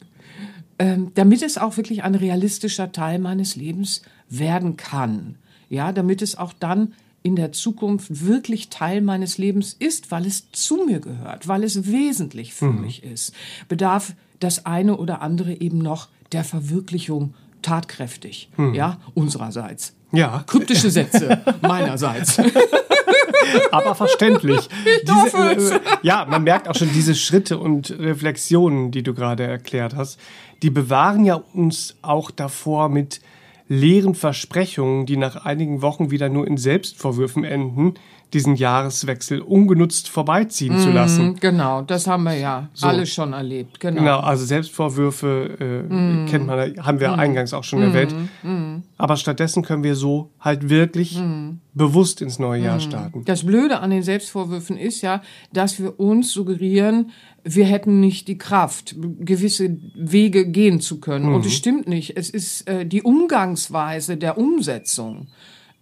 ähm, 0.78 1.12
damit 1.14 1.42
es 1.42 1.58
auch 1.58 1.76
wirklich 1.76 2.02
ein 2.02 2.14
realistischer 2.14 2.92
Teil 2.92 3.18
meines 3.18 3.56
Lebens 3.56 4.02
werden 4.28 4.76
kann. 4.76 5.36
Ja, 5.68 5.92
damit 5.92 6.22
es 6.22 6.36
auch 6.36 6.52
dann 6.52 6.94
in 7.22 7.36
der 7.36 7.52
Zukunft 7.52 8.26
wirklich 8.26 8.70
Teil 8.70 9.02
meines 9.02 9.36
Lebens 9.38 9.76
ist, 9.78 10.10
weil 10.10 10.26
es 10.26 10.50
zu 10.50 10.84
mir 10.86 11.00
gehört, 11.00 11.46
weil 11.46 11.62
es 11.62 11.86
wesentlich 11.86 12.54
für 12.54 12.72
mhm. 12.72 12.80
mich 12.80 13.04
ist, 13.04 13.34
bedarf 13.68 14.14
das 14.40 14.64
eine 14.64 14.96
oder 14.96 15.20
andere 15.20 15.60
eben 15.60 15.78
noch 15.78 16.08
der 16.32 16.44
Verwirklichung 16.44 17.34
tatkräftig, 17.62 18.50
mhm. 18.56 18.74
ja, 18.74 18.98
unsererseits. 19.14 19.94
Ja. 20.12 20.44
Kryptische 20.46 20.90
Sätze 20.90 21.40
meinerseits. 21.62 22.40
Aber 23.70 23.94
verständlich. 23.94 24.68
Diese, 25.02 25.74
äh, 25.74 25.80
ja, 26.02 26.26
man 26.28 26.42
merkt 26.44 26.68
auch 26.68 26.74
schon 26.74 26.92
diese 26.92 27.14
Schritte 27.14 27.58
und 27.58 27.90
Reflexionen, 27.90 28.90
die 28.90 29.02
du 29.02 29.14
gerade 29.14 29.44
erklärt 29.44 29.94
hast, 29.96 30.20
die 30.62 30.70
bewahren 30.70 31.24
ja 31.24 31.42
uns 31.54 31.96
auch 32.02 32.30
davor 32.30 32.88
mit 32.88 33.20
leeren 33.68 34.14
Versprechungen, 34.14 35.06
die 35.06 35.16
nach 35.16 35.44
einigen 35.44 35.80
Wochen 35.80 36.10
wieder 36.10 36.28
nur 36.28 36.46
in 36.46 36.56
Selbstvorwürfen 36.56 37.44
enden, 37.44 37.94
diesen 38.32 38.54
Jahreswechsel 38.54 39.40
ungenutzt 39.40 40.08
vorbeiziehen 40.08 40.76
mm, 40.76 40.80
zu 40.80 40.90
lassen. 40.90 41.36
Genau, 41.40 41.82
das 41.82 42.06
haben 42.06 42.24
wir 42.24 42.36
ja 42.36 42.68
so. 42.74 42.86
alle 42.86 43.06
schon 43.06 43.32
erlebt. 43.32 43.80
Genau, 43.80 44.00
genau 44.00 44.20
also 44.20 44.44
Selbstvorwürfe 44.44 45.56
äh, 45.60 45.92
mm. 45.92 46.26
kennt 46.26 46.46
man, 46.46 46.76
haben 46.78 47.00
wir 47.00 47.10
mm. 47.10 47.18
eingangs 47.18 47.52
auch 47.52 47.64
schon 47.64 47.82
erwähnt. 47.82 48.14
Mm. 48.42 48.82
Aber 48.98 49.16
stattdessen 49.16 49.62
können 49.62 49.82
wir 49.82 49.96
so 49.96 50.30
halt 50.38 50.68
wirklich 50.68 51.18
mm. 51.18 51.58
bewusst 51.74 52.22
ins 52.22 52.38
neue 52.38 52.62
Jahr 52.62 52.78
starten. 52.80 53.24
Das 53.24 53.44
Blöde 53.44 53.80
an 53.80 53.90
den 53.90 54.02
Selbstvorwürfen 54.02 54.76
ist 54.76 55.02
ja, 55.02 55.22
dass 55.52 55.80
wir 55.80 55.98
uns 55.98 56.32
suggerieren, 56.32 57.10
wir 57.42 57.64
hätten 57.64 58.00
nicht 58.00 58.28
die 58.28 58.38
Kraft, 58.38 58.94
gewisse 59.20 59.78
Wege 59.94 60.46
gehen 60.46 60.80
zu 60.80 61.00
können. 61.00 61.32
Und 61.32 61.46
es 61.46 61.54
stimmt 61.54 61.88
nicht. 61.88 62.16
Es 62.16 62.30
ist 62.30 62.68
äh, 62.68 62.86
die 62.86 63.02
Umgangsweise 63.02 64.16
der 64.16 64.38
Umsetzung 64.38 65.28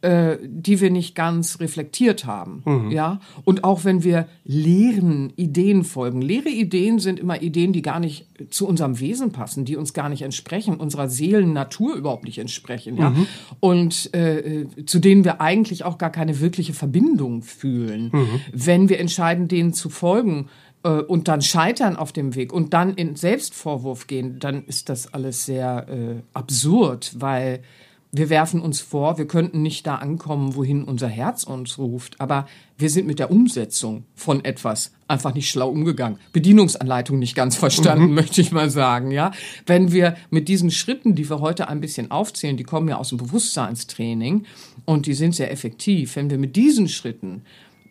äh, 0.00 0.36
die 0.42 0.80
wir 0.80 0.90
nicht 0.90 1.16
ganz 1.16 1.58
reflektiert 1.58 2.24
haben. 2.24 2.62
Mhm. 2.64 2.90
Ja? 2.92 3.20
Und 3.44 3.64
auch 3.64 3.84
wenn 3.84 4.04
wir 4.04 4.28
leeren 4.44 5.32
Ideen 5.34 5.82
folgen. 5.82 6.22
Leere 6.22 6.50
Ideen 6.50 7.00
sind 7.00 7.18
immer 7.18 7.42
Ideen, 7.42 7.72
die 7.72 7.82
gar 7.82 7.98
nicht 7.98 8.26
zu 8.50 8.68
unserem 8.68 9.00
Wesen 9.00 9.32
passen, 9.32 9.64
die 9.64 9.76
uns 9.76 9.94
gar 9.94 10.08
nicht 10.08 10.22
entsprechen, 10.22 10.76
unserer 10.76 11.08
Seelennatur 11.08 11.96
überhaupt 11.96 12.24
nicht 12.24 12.38
entsprechen. 12.38 12.96
Ja? 12.96 13.10
Mhm. 13.10 13.26
Und 13.58 14.14
äh, 14.14 14.66
zu 14.86 15.00
denen 15.00 15.24
wir 15.24 15.40
eigentlich 15.40 15.84
auch 15.84 15.98
gar 15.98 16.10
keine 16.10 16.38
wirkliche 16.38 16.74
Verbindung 16.74 17.42
fühlen. 17.42 18.10
Mhm. 18.12 18.40
Wenn 18.52 18.88
wir 18.88 19.00
entscheiden, 19.00 19.48
denen 19.48 19.72
zu 19.72 19.90
folgen, 19.90 20.48
äh, 20.84 20.90
und 20.90 21.28
dann 21.28 21.42
scheitern 21.42 21.96
auf 21.96 22.12
dem 22.12 22.34
Weg 22.34 22.52
und 22.52 22.72
dann 22.72 22.94
in 22.94 23.16
Selbstvorwurf 23.16 24.06
gehen, 24.06 24.38
dann 24.38 24.64
ist 24.66 24.88
das 24.88 25.12
alles 25.12 25.44
sehr 25.44 25.88
äh, 25.88 26.22
absurd, 26.34 27.12
weil 27.18 27.62
wir 28.10 28.30
werfen 28.30 28.60
uns 28.60 28.80
vor, 28.80 29.18
wir 29.18 29.26
könnten 29.26 29.60
nicht 29.60 29.86
da 29.86 29.96
ankommen, 29.96 30.54
wohin 30.54 30.84
unser 30.84 31.08
Herz 31.08 31.44
uns 31.44 31.78
ruft, 31.78 32.20
aber 32.20 32.46
wir 32.78 32.88
sind 32.88 33.06
mit 33.06 33.18
der 33.18 33.30
Umsetzung 33.30 34.04
von 34.14 34.44
etwas 34.44 34.92
einfach 35.08 35.34
nicht 35.34 35.50
schlau 35.50 35.68
umgegangen. 35.68 36.18
Bedienungsanleitung 36.32 37.18
nicht 37.18 37.34
ganz 37.34 37.56
verstanden, 37.56 38.08
mhm. 38.08 38.14
möchte 38.14 38.40
ich 38.40 38.50
mal 38.50 38.70
sagen, 38.70 39.10
ja. 39.10 39.32
Wenn 39.66 39.92
wir 39.92 40.16
mit 40.30 40.48
diesen 40.48 40.70
Schritten, 40.70 41.14
die 41.14 41.28
wir 41.28 41.40
heute 41.40 41.68
ein 41.68 41.80
bisschen 41.80 42.10
aufzählen, 42.10 42.56
die 42.56 42.64
kommen 42.64 42.88
ja 42.88 42.96
aus 42.96 43.10
dem 43.10 43.18
Bewusstseinstraining 43.18 44.44
und 44.86 45.06
die 45.06 45.14
sind 45.14 45.34
sehr 45.34 45.50
effektiv, 45.50 46.16
wenn 46.16 46.30
wir 46.30 46.38
mit 46.38 46.56
diesen 46.56 46.88
Schritten 46.88 47.42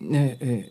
äh, 0.02 0.32
äh, 0.34 0.66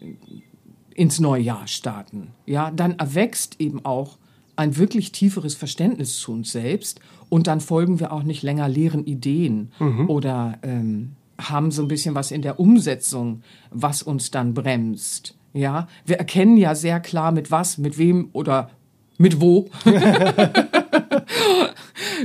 ins 0.94 1.20
neue 1.20 1.42
Jahr 1.42 1.68
starten, 1.68 2.28
ja, 2.46 2.70
dann 2.70 2.98
erwächst 2.98 3.60
eben 3.60 3.84
auch 3.84 4.18
ein 4.56 4.76
wirklich 4.76 5.12
tieferes 5.12 5.54
Verständnis 5.54 6.18
zu 6.18 6.32
uns 6.32 6.52
selbst 6.52 7.00
und 7.28 7.46
dann 7.46 7.60
folgen 7.60 8.00
wir 8.00 8.12
auch 8.12 8.22
nicht 8.22 8.42
länger 8.42 8.68
leeren 8.68 9.04
Ideen 9.04 9.70
mhm. 9.78 10.08
oder 10.08 10.58
ähm, 10.62 11.12
haben 11.38 11.70
so 11.70 11.82
ein 11.82 11.88
bisschen 11.88 12.14
was 12.14 12.30
in 12.30 12.42
der 12.42 12.58
Umsetzung, 12.58 13.42
was 13.70 14.02
uns 14.02 14.30
dann 14.30 14.54
bremst. 14.54 15.34
Ja, 15.52 15.88
wir 16.04 16.16
erkennen 16.18 16.56
ja 16.56 16.74
sehr 16.74 17.00
klar, 17.00 17.32
mit 17.32 17.50
was, 17.50 17.78
mit 17.78 17.98
wem 17.98 18.30
oder 18.32 18.70
mit 19.18 19.40
wo 19.40 19.70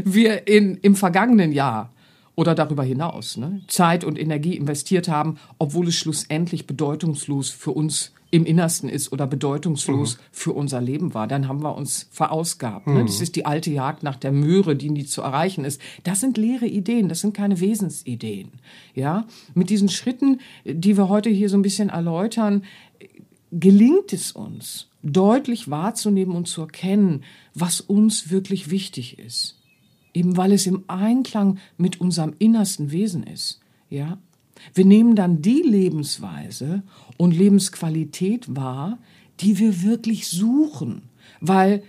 wir 0.03 0.47
in, 0.47 0.75
im 0.77 0.95
vergangenen 0.95 1.51
Jahr 1.51 1.91
oder 2.35 2.55
darüber 2.55 2.83
hinaus 2.83 3.37
ne, 3.37 3.61
Zeit 3.67 4.03
und 4.03 4.19
Energie 4.19 4.57
investiert 4.57 5.07
haben, 5.07 5.37
obwohl 5.59 5.87
es 5.87 5.95
schlussendlich 5.95 6.67
bedeutungslos 6.67 7.49
für 7.49 7.71
uns 7.71 8.11
im 8.31 8.45
Innersten 8.45 8.89
ist 8.89 9.11
oder 9.11 9.27
bedeutungslos 9.27 10.15
mhm. 10.15 10.21
für 10.31 10.53
unser 10.53 10.79
Leben 10.79 11.13
war. 11.13 11.27
Dann 11.27 11.49
haben 11.49 11.61
wir 11.61 11.75
uns 11.75 12.07
verausgabt. 12.11 12.87
Ne? 12.87 13.01
Mhm. 13.01 13.05
Das 13.05 13.19
ist 13.21 13.35
die 13.35 13.45
alte 13.45 13.69
Jagd 13.69 14.03
nach 14.03 14.15
der 14.15 14.31
Möhre, 14.31 14.75
die 14.77 14.89
nie 14.89 15.05
zu 15.05 15.21
erreichen 15.21 15.65
ist. 15.65 15.81
Das 16.05 16.21
sind 16.21 16.37
leere 16.37 16.65
Ideen, 16.65 17.09
das 17.09 17.19
sind 17.19 17.33
keine 17.33 17.59
Wesensideen. 17.59 18.53
Ja, 18.95 19.27
mit 19.53 19.69
diesen 19.69 19.89
Schritten, 19.89 20.39
die 20.65 20.97
wir 20.97 21.09
heute 21.09 21.29
hier 21.29 21.49
so 21.49 21.57
ein 21.57 21.61
bisschen 21.61 21.89
erläutern, 21.89 22.63
gelingt 23.51 24.13
es 24.13 24.31
uns, 24.31 24.87
deutlich 25.03 25.69
wahrzunehmen 25.69 26.35
und 26.35 26.47
zu 26.47 26.61
erkennen, 26.61 27.23
was 27.53 27.81
uns 27.81 28.29
wirklich 28.29 28.71
wichtig 28.71 29.19
ist. 29.19 29.57
Eben 30.13 30.37
weil 30.37 30.53
es 30.53 30.67
im 30.67 30.85
Einklang 30.87 31.59
mit 31.77 31.99
unserem 31.99 32.33
innersten 32.39 32.91
Wesen 32.91 33.23
ist. 33.23 33.59
Ja, 33.89 34.19
wir 34.73 34.85
nehmen 34.85 35.15
dann 35.15 35.41
die 35.41 35.61
Lebensweise 35.61 36.83
und 37.17 37.31
Lebensqualität 37.31 38.55
wahr, 38.55 38.97
die 39.39 39.59
wir 39.59 39.81
wirklich 39.83 40.27
suchen, 40.27 41.03
weil 41.39 41.83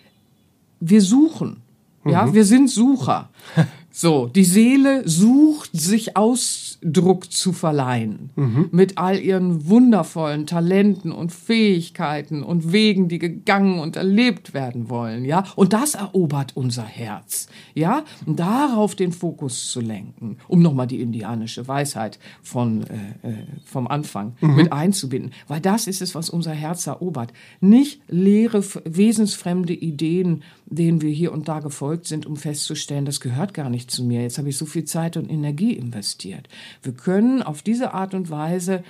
wir 0.81 1.01
suchen. 1.01 1.59
Ja, 2.05 2.27
mhm. 2.27 2.35
wir 2.35 2.45
sind 2.45 2.69
Sucher. 2.69 3.31
So, 3.95 4.27
die 4.27 4.45
Seele 4.45 5.07
sucht 5.07 5.71
sich 5.75 6.17
Ausdruck 6.17 7.31
zu 7.31 7.53
verleihen 7.53 8.31
mhm. 8.37 8.69
mit 8.73 8.97
all 8.97 9.21
ihren 9.21 9.69
wundervollen 9.69 10.47
Talenten 10.47 11.13
und 11.13 11.31
Fähigkeiten 11.31 12.43
und 12.43 12.73
Wegen, 12.73 13.09
die 13.09 13.19
gegangen 13.19 13.79
und 13.79 13.97
erlebt 13.97 14.55
werden 14.55 14.89
wollen, 14.89 15.27
ja? 15.27 15.45
Und 15.57 15.75
das 15.75 15.95
erobert 15.95 16.57
unser 16.57 16.85
Herz, 16.85 17.49
ja? 17.75 18.05
Und 18.25 18.41
darauf 18.41 18.95
den 18.95 19.13
Fokus 19.13 19.71
zu 19.71 19.81
lenken, 19.81 20.39
um 20.49 20.63
nochmal 20.63 20.87
die 20.87 21.03
indianische 21.03 21.69
Weisheit 21.69 22.19
von, 22.43 22.85
äh, 22.85 23.29
äh, 23.29 23.35
vom 23.65 23.87
Anfang 23.87 24.37
mhm. 24.41 24.57
mit 24.57 24.73
einzubinden, 24.73 25.33
weil 25.49 25.61
das 25.61 25.87
ist 25.87 26.01
es, 26.01 26.15
was 26.15 26.31
unser 26.31 26.53
Herz 26.53 26.87
erobert. 26.87 27.35
Nicht 27.61 28.01
leere, 28.09 28.65
wesensfremde 28.85 29.75
Ideen, 29.75 30.43
denen 30.73 31.03
wir 31.03 31.11
hier 31.11 31.33
und 31.33 31.49
da 31.49 31.61
gefolgt 31.61 32.07
sind, 32.07 32.27
um 32.27 32.37
festzustellen, 32.37 33.05
das 33.05 33.21
gehört 33.21 33.55
gar 33.55 33.71
nicht 33.71 33.91
zu 33.91 34.05
mir. 34.05 34.23
Jetzt 34.23 34.39
habe 34.39 34.49
ich 34.49 34.57
so 34.57 34.67
viel 34.67 34.85
Zeit 34.85 35.17
und 35.17 35.31
Energie 35.31 35.73
investiert. 35.73 36.49
Wir 36.83 36.93
können 36.93 37.43
auf 37.43 37.63
diese 37.63 37.95
Art 37.95 38.15
und 38.15 38.31
Weise 38.31 38.83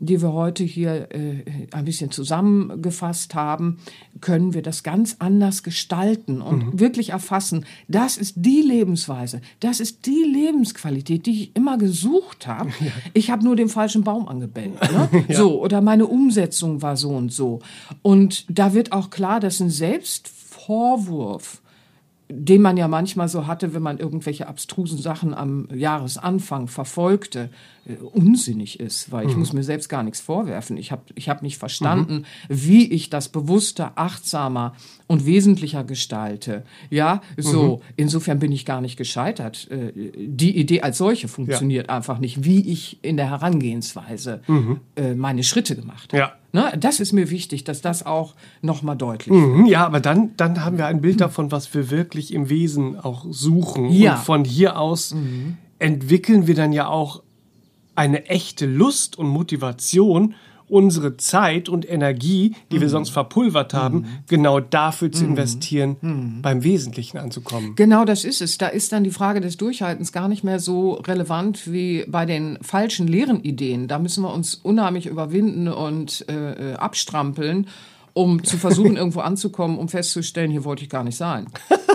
die 0.00 0.22
wir 0.22 0.32
heute 0.32 0.62
hier 0.62 1.08
äh, 1.12 1.42
ein 1.72 1.84
bisschen 1.84 2.12
zusammengefasst 2.12 3.34
haben, 3.34 3.78
können 4.20 4.54
wir 4.54 4.62
das 4.62 4.84
ganz 4.84 5.16
anders 5.18 5.64
gestalten 5.64 6.40
und 6.40 6.66
mhm. 6.66 6.80
wirklich 6.80 7.10
erfassen. 7.10 7.66
Das 7.88 8.16
ist 8.16 8.34
die 8.36 8.62
Lebensweise, 8.62 9.40
das 9.58 9.80
ist 9.80 10.06
die 10.06 10.22
Lebensqualität, 10.22 11.26
die 11.26 11.42
ich 11.42 11.56
immer 11.56 11.78
gesucht 11.78 12.46
habe. 12.46 12.70
Ja. 12.80 12.92
Ich 13.12 13.30
habe 13.30 13.44
nur 13.44 13.56
den 13.56 13.68
falschen 13.68 14.04
Baum 14.04 14.28
angebellt. 14.28 14.80
Ne? 14.80 15.24
ja. 15.28 15.36
So, 15.36 15.60
oder 15.60 15.80
meine 15.80 16.06
Umsetzung 16.06 16.80
war 16.80 16.96
so 16.96 17.10
und 17.10 17.32
so. 17.32 17.58
Und 18.02 18.46
da 18.48 18.74
wird 18.74 18.92
auch 18.92 19.10
klar, 19.10 19.40
dass 19.40 19.58
ein 19.58 19.70
Selbst 19.70 20.30
Vorwurf 20.68 21.62
den 22.30 22.60
man 22.60 22.76
ja 22.76 22.88
manchmal 22.88 23.28
so 23.28 23.46
hatte, 23.46 23.72
wenn 23.72 23.82
man 23.82 23.98
irgendwelche 23.98 24.46
abstrusen 24.48 24.98
Sachen 24.98 25.32
am 25.32 25.66
Jahresanfang 25.72 26.68
verfolgte, 26.68 27.50
äh, 27.88 27.96
unsinnig 28.02 28.80
ist, 28.80 29.10
weil 29.10 29.26
ich 29.26 29.32
mhm. 29.32 29.40
muss 29.40 29.52
mir 29.52 29.62
selbst 29.62 29.88
gar 29.88 30.02
nichts 30.02 30.20
vorwerfen. 30.20 30.76
Ich 30.76 30.92
habe 30.92 31.02
ich 31.14 31.28
hab 31.28 31.42
nicht 31.42 31.58
verstanden, 31.58 32.14
mhm. 32.14 32.24
wie 32.48 32.92
ich 32.92 33.10
das 33.10 33.28
bewusster, 33.28 33.92
achtsamer 33.96 34.74
und 35.06 35.26
wesentlicher 35.26 35.84
gestalte. 35.84 36.64
Ja, 36.90 37.22
so. 37.36 37.76
Mhm. 37.76 37.82
Insofern 37.96 38.38
bin 38.38 38.52
ich 38.52 38.64
gar 38.64 38.80
nicht 38.80 38.96
gescheitert. 38.96 39.68
Äh, 39.70 39.92
die 40.16 40.56
Idee 40.56 40.82
als 40.82 40.98
solche 40.98 41.28
funktioniert 41.28 41.88
ja. 41.88 41.96
einfach 41.96 42.18
nicht, 42.18 42.44
wie 42.44 42.70
ich 42.70 42.98
in 43.02 43.16
der 43.16 43.30
Herangehensweise 43.30 44.42
mhm. 44.46 44.80
äh, 44.96 45.14
meine 45.14 45.42
Schritte 45.42 45.74
gemacht 45.74 46.12
habe. 46.12 46.18
Ja. 46.18 46.32
Ne, 46.50 46.72
das 46.78 46.98
ist 46.98 47.12
mir 47.12 47.30
wichtig, 47.30 47.64
dass 47.64 47.82
das 47.82 48.06
auch 48.06 48.34
nochmal 48.62 48.96
deutlich 48.96 49.34
mhm, 49.34 49.58
wird. 49.58 49.68
Ja, 49.68 49.84
aber 49.84 50.00
dann, 50.00 50.30
dann 50.36 50.64
haben 50.64 50.78
wir 50.78 50.86
ein 50.86 51.02
Bild 51.02 51.20
davon, 51.20 51.52
was 51.52 51.72
wir 51.74 51.90
wirklich 51.90 52.32
im 52.32 52.48
Wesen 52.48 52.98
auch 52.98 53.26
suchen. 53.28 53.90
Ja. 53.90 54.14
Und 54.14 54.24
von 54.24 54.44
hier 54.44 54.78
aus 54.78 55.14
mhm. 55.14 55.58
entwickeln 55.78 56.46
wir 56.46 56.54
dann 56.54 56.72
ja 56.72 56.88
auch 56.88 57.22
eine 57.98 58.26
echte 58.26 58.64
Lust 58.64 59.18
und 59.18 59.26
Motivation, 59.26 60.36
unsere 60.68 61.16
Zeit 61.16 61.68
und 61.68 61.88
Energie, 61.88 62.54
die 62.70 62.76
mhm. 62.76 62.80
wir 62.82 62.88
sonst 62.90 63.10
verpulvert 63.10 63.74
haben, 63.74 63.98
mhm. 63.98 64.06
genau 64.28 64.60
dafür 64.60 65.10
zu 65.10 65.24
mhm. 65.24 65.30
investieren, 65.30 65.96
mhm. 66.00 66.42
beim 66.42 66.62
Wesentlichen 66.62 67.18
anzukommen. 67.18 67.74
Genau 67.74 68.04
das 68.04 68.24
ist 68.24 68.40
es. 68.40 68.56
Da 68.56 68.68
ist 68.68 68.92
dann 68.92 69.02
die 69.02 69.10
Frage 69.10 69.40
des 69.40 69.56
Durchhaltens 69.56 70.12
gar 70.12 70.28
nicht 70.28 70.44
mehr 70.44 70.60
so 70.60 70.92
relevant 70.92 71.72
wie 71.72 72.04
bei 72.06 72.24
den 72.24 72.58
falschen 72.62 73.08
leeren 73.08 73.42
Ideen. 73.42 73.88
Da 73.88 73.98
müssen 73.98 74.22
wir 74.22 74.32
uns 74.32 74.54
unheimlich 74.54 75.06
überwinden 75.06 75.66
und 75.66 76.24
äh, 76.28 76.72
äh 76.72 76.74
abstrampeln 76.74 77.66
um 78.18 78.42
zu 78.42 78.58
versuchen, 78.58 78.96
irgendwo 78.96 79.20
anzukommen, 79.20 79.78
um 79.78 79.88
festzustellen, 79.88 80.50
hier 80.50 80.64
wollte 80.64 80.82
ich 80.82 80.90
gar 80.90 81.04
nicht 81.04 81.16
sein. 81.16 81.46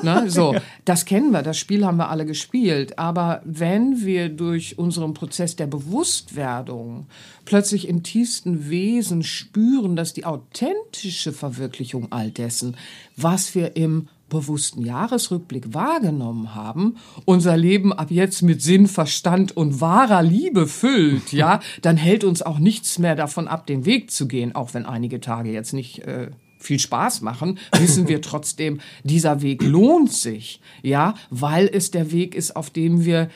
Ne? 0.03 0.29
So, 0.29 0.55
das 0.85 1.03
kennen 1.03 1.31
wir, 1.31 1.41
das 1.41 1.57
Spiel 1.57 1.85
haben 1.85 1.97
wir 1.97 2.07
alle 2.07 2.25
gespielt. 2.25 2.97
Aber 2.97 3.41
wenn 3.43 4.05
wir 4.05 4.29
durch 4.29 4.79
unseren 4.79 5.13
Prozess 5.13 5.57
der 5.57 5.67
Bewusstwerdung 5.67 7.07
plötzlich 7.43 7.89
im 7.89 8.03
tiefsten 8.03 8.69
Wesen 8.69 9.23
spüren, 9.23 9.97
dass 9.97 10.13
die 10.13 10.23
authentische 10.23 11.33
Verwirklichung 11.33 12.07
all 12.13 12.31
dessen, 12.31 12.77
was 13.17 13.53
wir 13.53 13.75
im 13.75 14.07
bewussten 14.33 14.83
Jahresrückblick 14.83 15.73
wahrgenommen 15.73 16.53
haben, 16.53 16.97
unser 17.23 17.55
Leben 17.55 17.93
ab 17.93 18.11
jetzt 18.11 18.41
mit 18.41 18.61
Sinn, 18.61 18.87
Verstand 18.87 19.55
und 19.55 19.79
wahrer 19.79 20.21
Liebe 20.21 20.67
füllt, 20.67 21.31
ja, 21.31 21.61
dann 21.81 21.95
hält 21.95 22.25
uns 22.25 22.41
auch 22.41 22.59
nichts 22.59 22.99
mehr 22.99 23.15
davon 23.15 23.47
ab, 23.47 23.65
den 23.65 23.85
Weg 23.85 24.11
zu 24.11 24.27
gehen, 24.27 24.53
auch 24.53 24.73
wenn 24.73 24.85
einige 24.85 25.21
Tage 25.21 25.51
jetzt 25.51 25.71
nicht 25.71 25.99
äh, 25.99 26.31
viel 26.63 26.79
Spaß 26.79 27.21
machen, 27.21 27.59
wissen 27.77 28.07
wir 28.07 28.21
trotzdem, 28.21 28.79
dieser 29.03 29.41
Weg 29.41 29.63
lohnt 29.63 30.11
sich, 30.11 30.61
ja, 30.81 31.15
weil 31.29 31.69
es 31.71 31.91
der 31.91 32.11
Weg 32.11 32.35
ist, 32.35 32.55
auf 32.55 32.69
dem 32.69 33.05
wir 33.05 33.29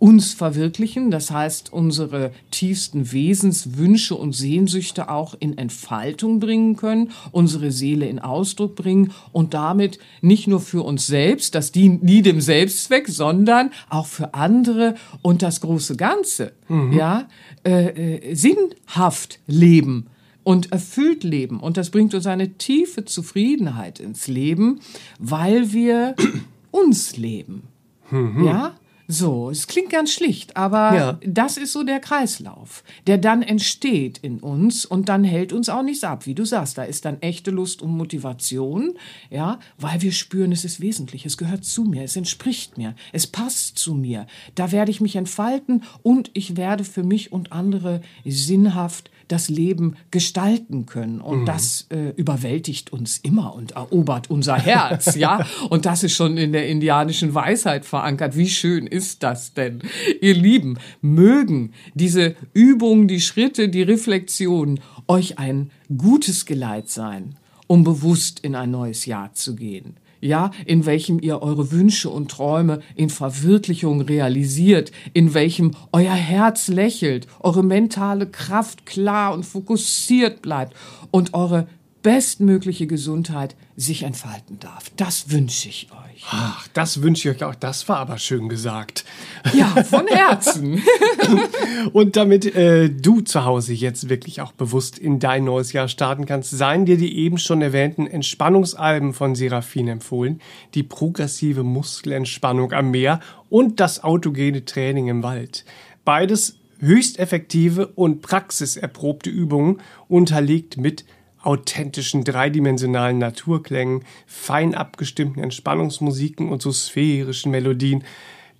uns 0.00 0.32
verwirklichen, 0.32 1.10
das 1.10 1.30
heißt 1.30 1.72
unsere 1.74 2.32
tiefsten 2.50 3.12
Wesenswünsche 3.12 4.14
und 4.14 4.34
Sehnsüchte 4.34 5.10
auch 5.10 5.34
in 5.38 5.58
Entfaltung 5.58 6.40
bringen 6.40 6.74
können, 6.76 7.10
unsere 7.32 7.70
Seele 7.70 8.06
in 8.06 8.18
Ausdruck 8.18 8.76
bringen 8.76 9.12
und 9.30 9.52
damit 9.52 9.98
nicht 10.22 10.48
nur 10.48 10.60
für 10.60 10.82
uns 10.82 11.06
selbst, 11.06 11.54
das 11.54 11.70
dient 11.70 12.02
nie 12.02 12.22
dem 12.22 12.40
Selbstzweck, 12.40 13.08
sondern 13.08 13.70
auch 13.90 14.06
für 14.06 14.32
andere 14.32 14.94
und 15.20 15.42
das 15.42 15.60
große 15.60 15.96
Ganze, 15.96 16.52
mhm. 16.68 16.94
ja, 16.94 17.28
äh, 17.64 18.20
äh, 18.20 18.34
sinnhaft 18.34 19.38
leben 19.46 20.06
und 20.44 20.72
erfüllt 20.72 21.24
leben. 21.24 21.60
Und 21.60 21.76
das 21.76 21.90
bringt 21.90 22.14
uns 22.14 22.26
eine 22.26 22.54
tiefe 22.54 23.04
Zufriedenheit 23.04 24.00
ins 24.00 24.28
Leben, 24.28 24.80
weil 25.18 25.74
wir 25.74 26.16
uns 26.70 27.18
leben. 27.18 27.64
Mhm. 28.10 28.44
Ja? 28.46 28.79
So, 29.12 29.50
es 29.50 29.66
klingt 29.66 29.90
ganz 29.90 30.12
schlicht, 30.12 30.56
aber 30.56 30.94
ja. 30.94 31.18
das 31.26 31.56
ist 31.56 31.72
so 31.72 31.82
der 31.82 31.98
Kreislauf, 31.98 32.84
der 33.08 33.18
dann 33.18 33.42
entsteht 33.42 34.18
in 34.18 34.38
uns 34.38 34.86
und 34.86 35.08
dann 35.08 35.24
hält 35.24 35.52
uns 35.52 35.68
auch 35.68 35.82
nichts 35.82 36.04
ab, 36.04 36.26
wie 36.26 36.34
du 36.36 36.44
sagst. 36.44 36.78
Da 36.78 36.84
ist 36.84 37.04
dann 37.04 37.20
echte 37.20 37.50
Lust 37.50 37.82
und 37.82 37.90
Motivation, 37.90 38.92
ja, 39.28 39.58
weil 39.78 40.00
wir 40.00 40.12
spüren, 40.12 40.52
es 40.52 40.64
ist 40.64 40.80
wesentlich, 40.80 41.26
es 41.26 41.36
gehört 41.36 41.64
zu 41.64 41.82
mir, 41.82 42.04
es 42.04 42.14
entspricht 42.14 42.78
mir, 42.78 42.94
es 43.12 43.26
passt 43.26 43.78
zu 43.78 43.94
mir. 43.94 44.28
Da 44.54 44.70
werde 44.70 44.92
ich 44.92 45.00
mich 45.00 45.16
entfalten 45.16 45.82
und 46.04 46.30
ich 46.34 46.56
werde 46.56 46.84
für 46.84 47.02
mich 47.02 47.32
und 47.32 47.50
andere 47.50 48.02
sinnhaft 48.24 49.10
das 49.30 49.48
Leben 49.48 49.96
gestalten 50.10 50.86
können. 50.86 51.20
Und 51.20 51.40
mhm. 51.40 51.46
das 51.46 51.86
äh, 51.90 52.10
überwältigt 52.16 52.92
uns 52.92 53.18
immer 53.18 53.54
und 53.54 53.72
erobert 53.72 54.28
unser 54.28 54.56
Herz, 54.56 55.14
ja. 55.14 55.46
Und 55.70 55.86
das 55.86 56.02
ist 56.02 56.14
schon 56.14 56.36
in 56.36 56.52
der 56.52 56.66
indianischen 56.68 57.34
Weisheit 57.34 57.84
verankert. 57.84 58.36
Wie 58.36 58.48
schön 58.48 58.86
ist 58.86 58.99
das 59.18 59.54
denn? 59.54 59.80
Ihr 60.20 60.34
Lieben, 60.34 60.78
mögen 61.00 61.72
diese 61.94 62.36
Übungen, 62.52 63.08
die 63.08 63.20
Schritte, 63.20 63.68
die 63.68 63.82
Reflexion 63.82 64.80
euch 65.08 65.38
ein 65.38 65.70
gutes 65.96 66.46
Geleit 66.46 66.88
sein, 66.88 67.36
um 67.66 67.84
bewusst 67.84 68.40
in 68.40 68.54
ein 68.54 68.70
neues 68.70 69.06
Jahr 69.06 69.34
zu 69.34 69.56
gehen 69.56 69.96
ja, 70.20 70.50
in 70.66 70.86
welchem 70.86 71.18
ihr 71.20 71.42
eure 71.42 71.72
Wünsche 71.72 72.10
und 72.10 72.30
Träume 72.30 72.80
in 72.94 73.10
Verwirklichung 73.10 74.02
realisiert, 74.02 74.92
in 75.12 75.34
welchem 75.34 75.72
euer 75.92 76.14
Herz 76.14 76.68
lächelt, 76.68 77.26
eure 77.40 77.64
mentale 77.64 78.26
Kraft 78.26 78.86
klar 78.86 79.32
und 79.34 79.44
fokussiert 79.44 80.42
bleibt 80.42 80.74
und 81.10 81.34
eure 81.34 81.66
bestmögliche 82.02 82.86
Gesundheit 82.86 83.56
sich 83.76 84.02
entfalten 84.02 84.58
darf. 84.58 84.90
Das 84.96 85.30
wünsche 85.30 85.68
ich 85.68 85.88
euch. 85.92 86.24
Ach, 86.30 86.68
das 86.74 87.02
wünsche 87.02 87.28
ich 87.28 87.36
euch 87.36 87.44
auch. 87.44 87.54
Das 87.54 87.88
war 87.88 87.98
aber 87.98 88.18
schön 88.18 88.48
gesagt. 88.48 89.04
Ja, 89.52 89.66
von 89.84 90.06
Herzen. 90.06 90.82
Und 91.92 92.16
damit 92.16 92.54
äh, 92.54 92.90
du 92.90 93.20
zu 93.20 93.44
Hause 93.44 93.72
jetzt 93.72 94.08
wirklich 94.08 94.40
auch 94.40 94.52
bewusst 94.52 94.98
in 94.98 95.18
dein 95.18 95.44
neues 95.44 95.72
Jahr 95.72 95.88
starten 95.88 96.26
kannst, 96.26 96.50
seien 96.50 96.84
dir 96.84 96.96
die 96.96 97.18
eben 97.18 97.38
schon 97.38 97.62
erwähnten 97.62 98.06
Entspannungsalben 98.06 99.14
von 99.14 99.34
Seraphin 99.34 99.88
empfohlen, 99.88 100.40
die 100.74 100.82
progressive 100.82 101.62
Muskelentspannung 101.62 102.72
am 102.72 102.90
Meer 102.90 103.20
und 103.48 103.80
das 103.80 104.02
autogene 104.04 104.64
Training 104.64 105.08
im 105.08 105.22
Wald. 105.22 105.64
Beides 106.04 106.56
höchst 106.80 107.18
effektive 107.18 107.88
und 107.88 108.22
praxiserprobte 108.22 109.30
Übungen, 109.30 109.80
unterlegt 110.08 110.76
mit 110.76 111.04
authentischen 111.42 112.24
dreidimensionalen 112.24 113.18
Naturklängen, 113.18 114.04
fein 114.26 114.74
abgestimmten 114.74 115.42
Entspannungsmusiken 115.42 116.50
und 116.50 116.62
so 116.62 116.72
sphärischen 116.72 117.50
Melodien, 117.50 118.04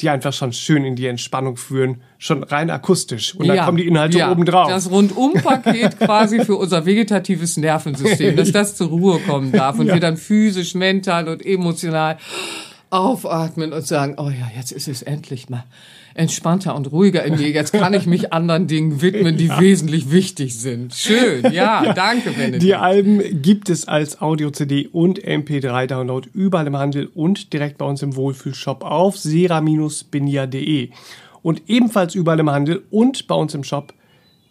die 0.01 0.09
einfach 0.09 0.33
schon 0.33 0.53
schön 0.53 0.85
in 0.85 0.97
die 0.97 1.07
Entspannung 1.07 1.57
führen, 1.57 2.01
schon 2.19 2.43
rein 2.43 2.71
akustisch. 2.71 3.35
Und 3.35 3.49
dann 3.49 3.57
ja, 3.57 3.65
kommen 3.67 3.77
die 3.77 3.87
Inhalte 3.87 4.19
ja, 4.19 4.33
oben 4.33 4.45
drauf. 4.45 4.69
Das 4.69 4.91
Rundumpaket 4.91 5.99
quasi 5.99 6.43
für 6.45 6.57
unser 6.57 6.87
vegetatives 6.87 7.59
Nervensystem, 7.59 8.35
dass 8.37 8.51
das 8.53 8.77
zur 8.77 8.89
Ruhe 8.89 9.19
kommen 9.21 9.53
darf 9.53 9.79
und 9.79 9.89
ja. 9.89 9.95
wir 9.95 10.01
dann 10.01 10.17
physisch, 10.17 10.75
mental 10.75 11.29
und 11.29 11.45
emotional 11.45 12.17
aufatmen 12.91 13.73
und 13.73 13.87
sagen, 13.87 14.17
oh 14.19 14.29
ja, 14.29 14.51
jetzt 14.57 14.73
ist 14.73 14.89
es 14.89 15.03
endlich 15.03 15.49
mal 15.49 15.65
entspannter 16.15 16.75
und 16.75 16.91
ruhiger 16.91 17.25
in 17.25 17.37
mir. 17.37 17.51
Jetzt 17.51 17.73
kann 17.73 17.95
ich 17.95 18.07
mich 18.07 18.33
anderen 18.33 18.67
Dingen 18.67 19.01
widmen, 19.01 19.37
die 19.37 19.47
ja. 19.49 19.61
wesentlich 19.61 20.11
wichtig 20.11 20.59
sind. 20.59 20.95
Schön, 20.95 21.45
ja, 21.53 21.85
ja. 21.85 21.93
danke, 21.95 22.33
Benedikt. 22.33 22.63
Die 22.63 22.75
Alben 22.75 23.43
gibt 23.43 23.71
es 23.71 23.87
als 23.87 24.21
Audio-CD 24.21 24.89
und 24.89 25.23
MP3-Download 25.23 26.29
überall 26.35 26.67
im 26.67 26.77
Handel 26.77 27.09
und 27.15 27.53
direkt 27.53 27.79
bei 27.79 27.87
uns 27.87 28.03
im 28.03 28.17
Wohlfühlshop 28.17 28.83
auf 28.83 29.17
sera-binia.de. 29.17 30.91
Und 31.43 31.63
ebenfalls 31.69 32.15
überall 32.15 32.41
im 32.41 32.51
Handel 32.51 32.83
und 32.91 33.27
bei 33.29 33.35
uns 33.35 33.55
im 33.55 33.65
Shop 33.65 33.95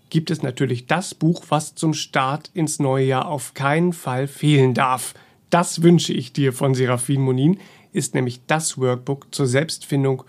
gibt 0.10 0.32
es 0.32 0.42
natürlich 0.42 0.88
das 0.88 1.14
Buch, 1.14 1.44
was 1.50 1.76
zum 1.76 1.94
Start 1.94 2.50
ins 2.54 2.80
neue 2.80 3.06
Jahr 3.06 3.28
auf 3.28 3.54
keinen 3.54 3.94
Fall 3.94 4.28
fehlen 4.28 4.74
darf. 4.74 5.14
Das 5.50 5.84
wünsche 5.84 6.14
ich 6.14 6.34
dir 6.34 6.54
von 6.54 6.74
Serafin 6.74 7.22
Monin, 7.22 7.60
ist 7.92 8.16
nämlich 8.16 8.42
das 8.48 8.78
Workbook 8.78 9.28
zur 9.32 9.48
Selbstfindung 9.48 10.24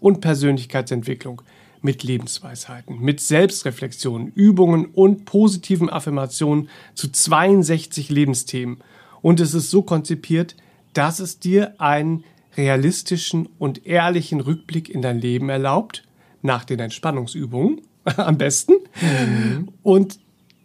und 0.00 0.20
Persönlichkeitsentwicklung 0.20 1.42
mit 1.80 2.02
Lebensweisheiten, 2.02 2.98
mit 3.00 3.20
Selbstreflexionen, 3.20 4.32
Übungen 4.34 4.86
und 4.86 5.26
positiven 5.26 5.90
Affirmationen 5.90 6.68
zu 6.94 7.12
62 7.12 8.08
Lebensthemen. 8.08 8.78
Und 9.20 9.38
es 9.38 9.52
ist 9.52 9.70
so 9.70 9.82
konzipiert, 9.82 10.56
dass 10.94 11.20
es 11.20 11.40
dir 11.40 11.74
einen 11.78 12.24
realistischen 12.56 13.48
und 13.58 13.86
ehrlichen 13.86 14.40
Rückblick 14.40 14.88
in 14.88 15.02
dein 15.02 15.20
Leben 15.20 15.48
erlaubt, 15.50 16.04
nach 16.40 16.64
den 16.64 16.80
Entspannungsübungen 16.80 17.82
am 18.16 18.38
besten, 18.38 18.74
mhm. 19.00 19.68
und 19.82 20.18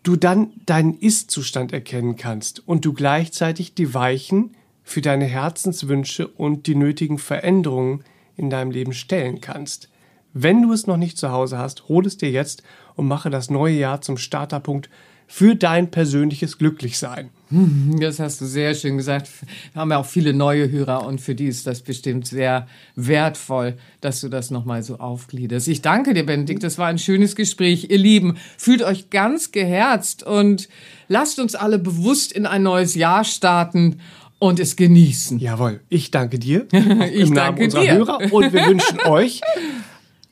du 0.04 0.16
dann 0.16 0.52
deinen 0.66 0.98
Ist-Zustand 0.98 1.74
erkennen 1.74 2.16
kannst 2.16 2.66
und 2.68 2.86
du 2.86 2.94
gleichzeitig 2.94 3.74
die 3.74 3.94
Weichen 3.94 4.56
für 4.90 5.02
deine 5.02 5.26
Herzenswünsche 5.26 6.28
und 6.28 6.66
die 6.66 6.74
nötigen 6.74 7.20
Veränderungen 7.20 8.04
in 8.36 8.50
deinem 8.50 8.72
Leben 8.72 8.94
stellen 8.94 9.40
kannst. 9.40 9.88
Wenn 10.34 10.64
du 10.64 10.74
es 10.74 10.88
noch 10.88 10.98
nicht 10.98 11.20
zu 11.20 11.32
Hause 11.32 11.60
hast, 11.60 11.90
hol 11.90 12.08
es 12.08 12.18
dir 12.18 12.32
jetzt 12.32 12.64
und 12.96 13.08
mache 13.08 13.30
das 13.30 13.52
neue 13.52 13.76
Jahr 13.76 14.02
zum 14.02 14.18
Starterpunkt 14.18 14.90
für 15.28 15.56
dein 15.56 15.92
persönliches 15.92 16.58
Glücklichsein. 16.58 17.30
Das 18.00 18.20
hast 18.20 18.42
du 18.42 18.46
sehr 18.46 18.74
schön 18.76 18.98
gesagt. 18.98 19.30
Wir 19.74 19.82
haben 19.82 19.92
ja 19.92 19.98
auch 19.98 20.06
viele 20.06 20.34
neue 20.34 20.72
Hörer 20.72 21.06
und 21.06 21.20
für 21.20 21.36
die 21.36 21.48
ist 21.48 21.68
das 21.68 21.82
bestimmt 21.82 22.28
sehr 22.28 22.68
wertvoll, 22.96 23.78
dass 24.02 24.22
du 24.22 24.30
das 24.30 24.52
nochmal 24.52 24.84
so 24.84 25.00
aufgliederst. 25.00 25.68
Ich 25.68 25.82
danke 25.82 26.14
dir, 26.14 26.26
Benedikt. 26.26 26.64
Das 26.64 26.78
war 26.78 26.88
ein 26.88 27.00
schönes 27.00 27.36
Gespräch. 27.36 27.90
Ihr 27.90 27.98
Lieben, 27.98 28.38
fühlt 28.58 28.84
euch 28.84 29.10
ganz 29.10 29.52
geherzt 29.52 30.24
und 30.24 30.70
lasst 31.08 31.40
uns 31.40 31.56
alle 31.56 31.80
bewusst 31.80 32.32
in 32.32 32.46
ein 32.46 32.64
neues 32.64 32.96
Jahr 32.96 33.24
starten 33.24 34.00
und 34.40 34.60
es 34.60 34.76
genießen. 34.76 35.40
Jawohl. 35.40 35.82
Ich 35.90 36.12
danke 36.12 36.40
dir. 36.40 36.68
ich 36.72 36.82
Im 36.82 37.36
danke 37.36 37.68
Namen 37.68 37.86
dir. 37.86 37.94
Hörer 37.94 38.20
und 38.32 38.54
wir 38.54 38.66
wünschen 38.66 39.00
euch 39.06 39.42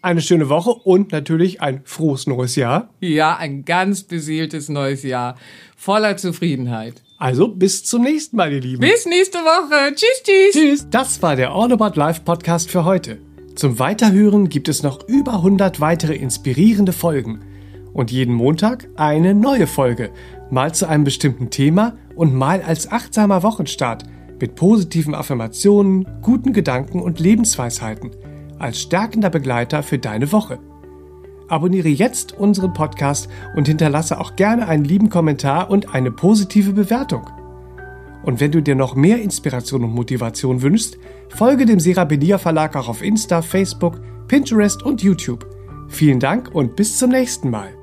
eine 0.01 0.21
schöne 0.21 0.49
Woche 0.49 0.71
und 0.71 1.11
natürlich 1.11 1.61
ein 1.61 1.81
frohes 1.83 2.27
neues 2.27 2.55
Jahr. 2.55 2.89
Ja, 3.01 3.35
ein 3.35 3.65
ganz 3.65 4.03
beseeltes 4.03 4.69
neues 4.69 5.03
Jahr 5.03 5.35
voller 5.75 6.17
Zufriedenheit. 6.17 7.01
Also 7.17 7.47
bis 7.47 7.83
zum 7.83 8.03
nächsten 8.03 8.37
Mal, 8.37 8.53
ihr 8.53 8.61
Lieben. 8.61 8.79
Bis 8.79 9.05
nächste 9.05 9.39
Woche. 9.39 9.93
Tschüss, 9.95 10.23
tschüss. 10.23 10.53
Tschüss. 10.53 10.87
Das 10.89 11.21
war 11.21 11.35
der 11.35 11.51
All 11.51 11.71
About 11.73 11.99
Life 11.99 12.21
Podcast 12.23 12.69
für 12.69 12.85
heute. 12.85 13.19
Zum 13.55 13.79
Weiterhören 13.79 14.49
gibt 14.49 14.69
es 14.69 14.83
noch 14.83 15.07
über 15.07 15.33
100 15.33 15.81
weitere 15.81 16.15
inspirierende 16.15 16.93
Folgen. 16.93 17.43
Und 17.91 18.11
jeden 18.11 18.35
Montag 18.35 18.87
eine 18.95 19.33
neue 19.33 19.65
Folge. 19.65 20.11
Mal 20.51 20.75
zu 20.75 20.87
einem 20.87 21.03
bestimmten 21.03 21.49
Thema 21.49 21.97
und 22.17 22.33
mal 22.33 22.61
als 22.61 22.91
achtsamer 22.91 23.43
Wochenstart. 23.43 24.03
Mit 24.39 24.55
positiven 24.55 25.15
Affirmationen, 25.15 26.07
guten 26.21 26.53
Gedanken 26.53 27.01
und 27.01 27.19
Lebensweisheiten. 27.19 28.11
Als 28.59 28.81
stärkender 28.81 29.29
Begleiter 29.29 29.81
für 29.83 29.97
deine 29.97 30.31
Woche. 30.31 30.59
Abonniere 31.47 31.87
jetzt 31.87 32.37
unseren 32.37 32.73
Podcast 32.73 33.29
und 33.55 33.67
hinterlasse 33.67 34.19
auch 34.19 34.35
gerne 34.35 34.67
einen 34.67 34.83
lieben 34.83 35.09
Kommentar 35.09 35.69
und 35.69 35.93
eine 35.95 36.11
positive 36.11 36.73
Bewertung. 36.73 37.29
Und 38.23 38.41
wenn 38.41 38.51
du 38.51 38.61
dir 38.61 38.75
noch 38.75 38.95
mehr 38.95 39.21
Inspiration 39.21 39.85
und 39.85 39.93
Motivation 39.93 40.61
wünschst, 40.61 40.97
folge 41.29 41.65
dem 41.65 41.79
Serabelia 41.79 42.37
Verlag 42.37 42.75
auch 42.75 42.89
auf 42.89 43.01
Insta, 43.01 43.41
Facebook, 43.41 44.01
Pinterest 44.27 44.83
und 44.83 45.01
YouTube. 45.01 45.45
Vielen 45.87 46.19
Dank 46.19 46.53
und 46.53 46.75
bis 46.75 46.97
zum 46.97 47.11
nächsten 47.11 47.49
Mal. 47.49 47.76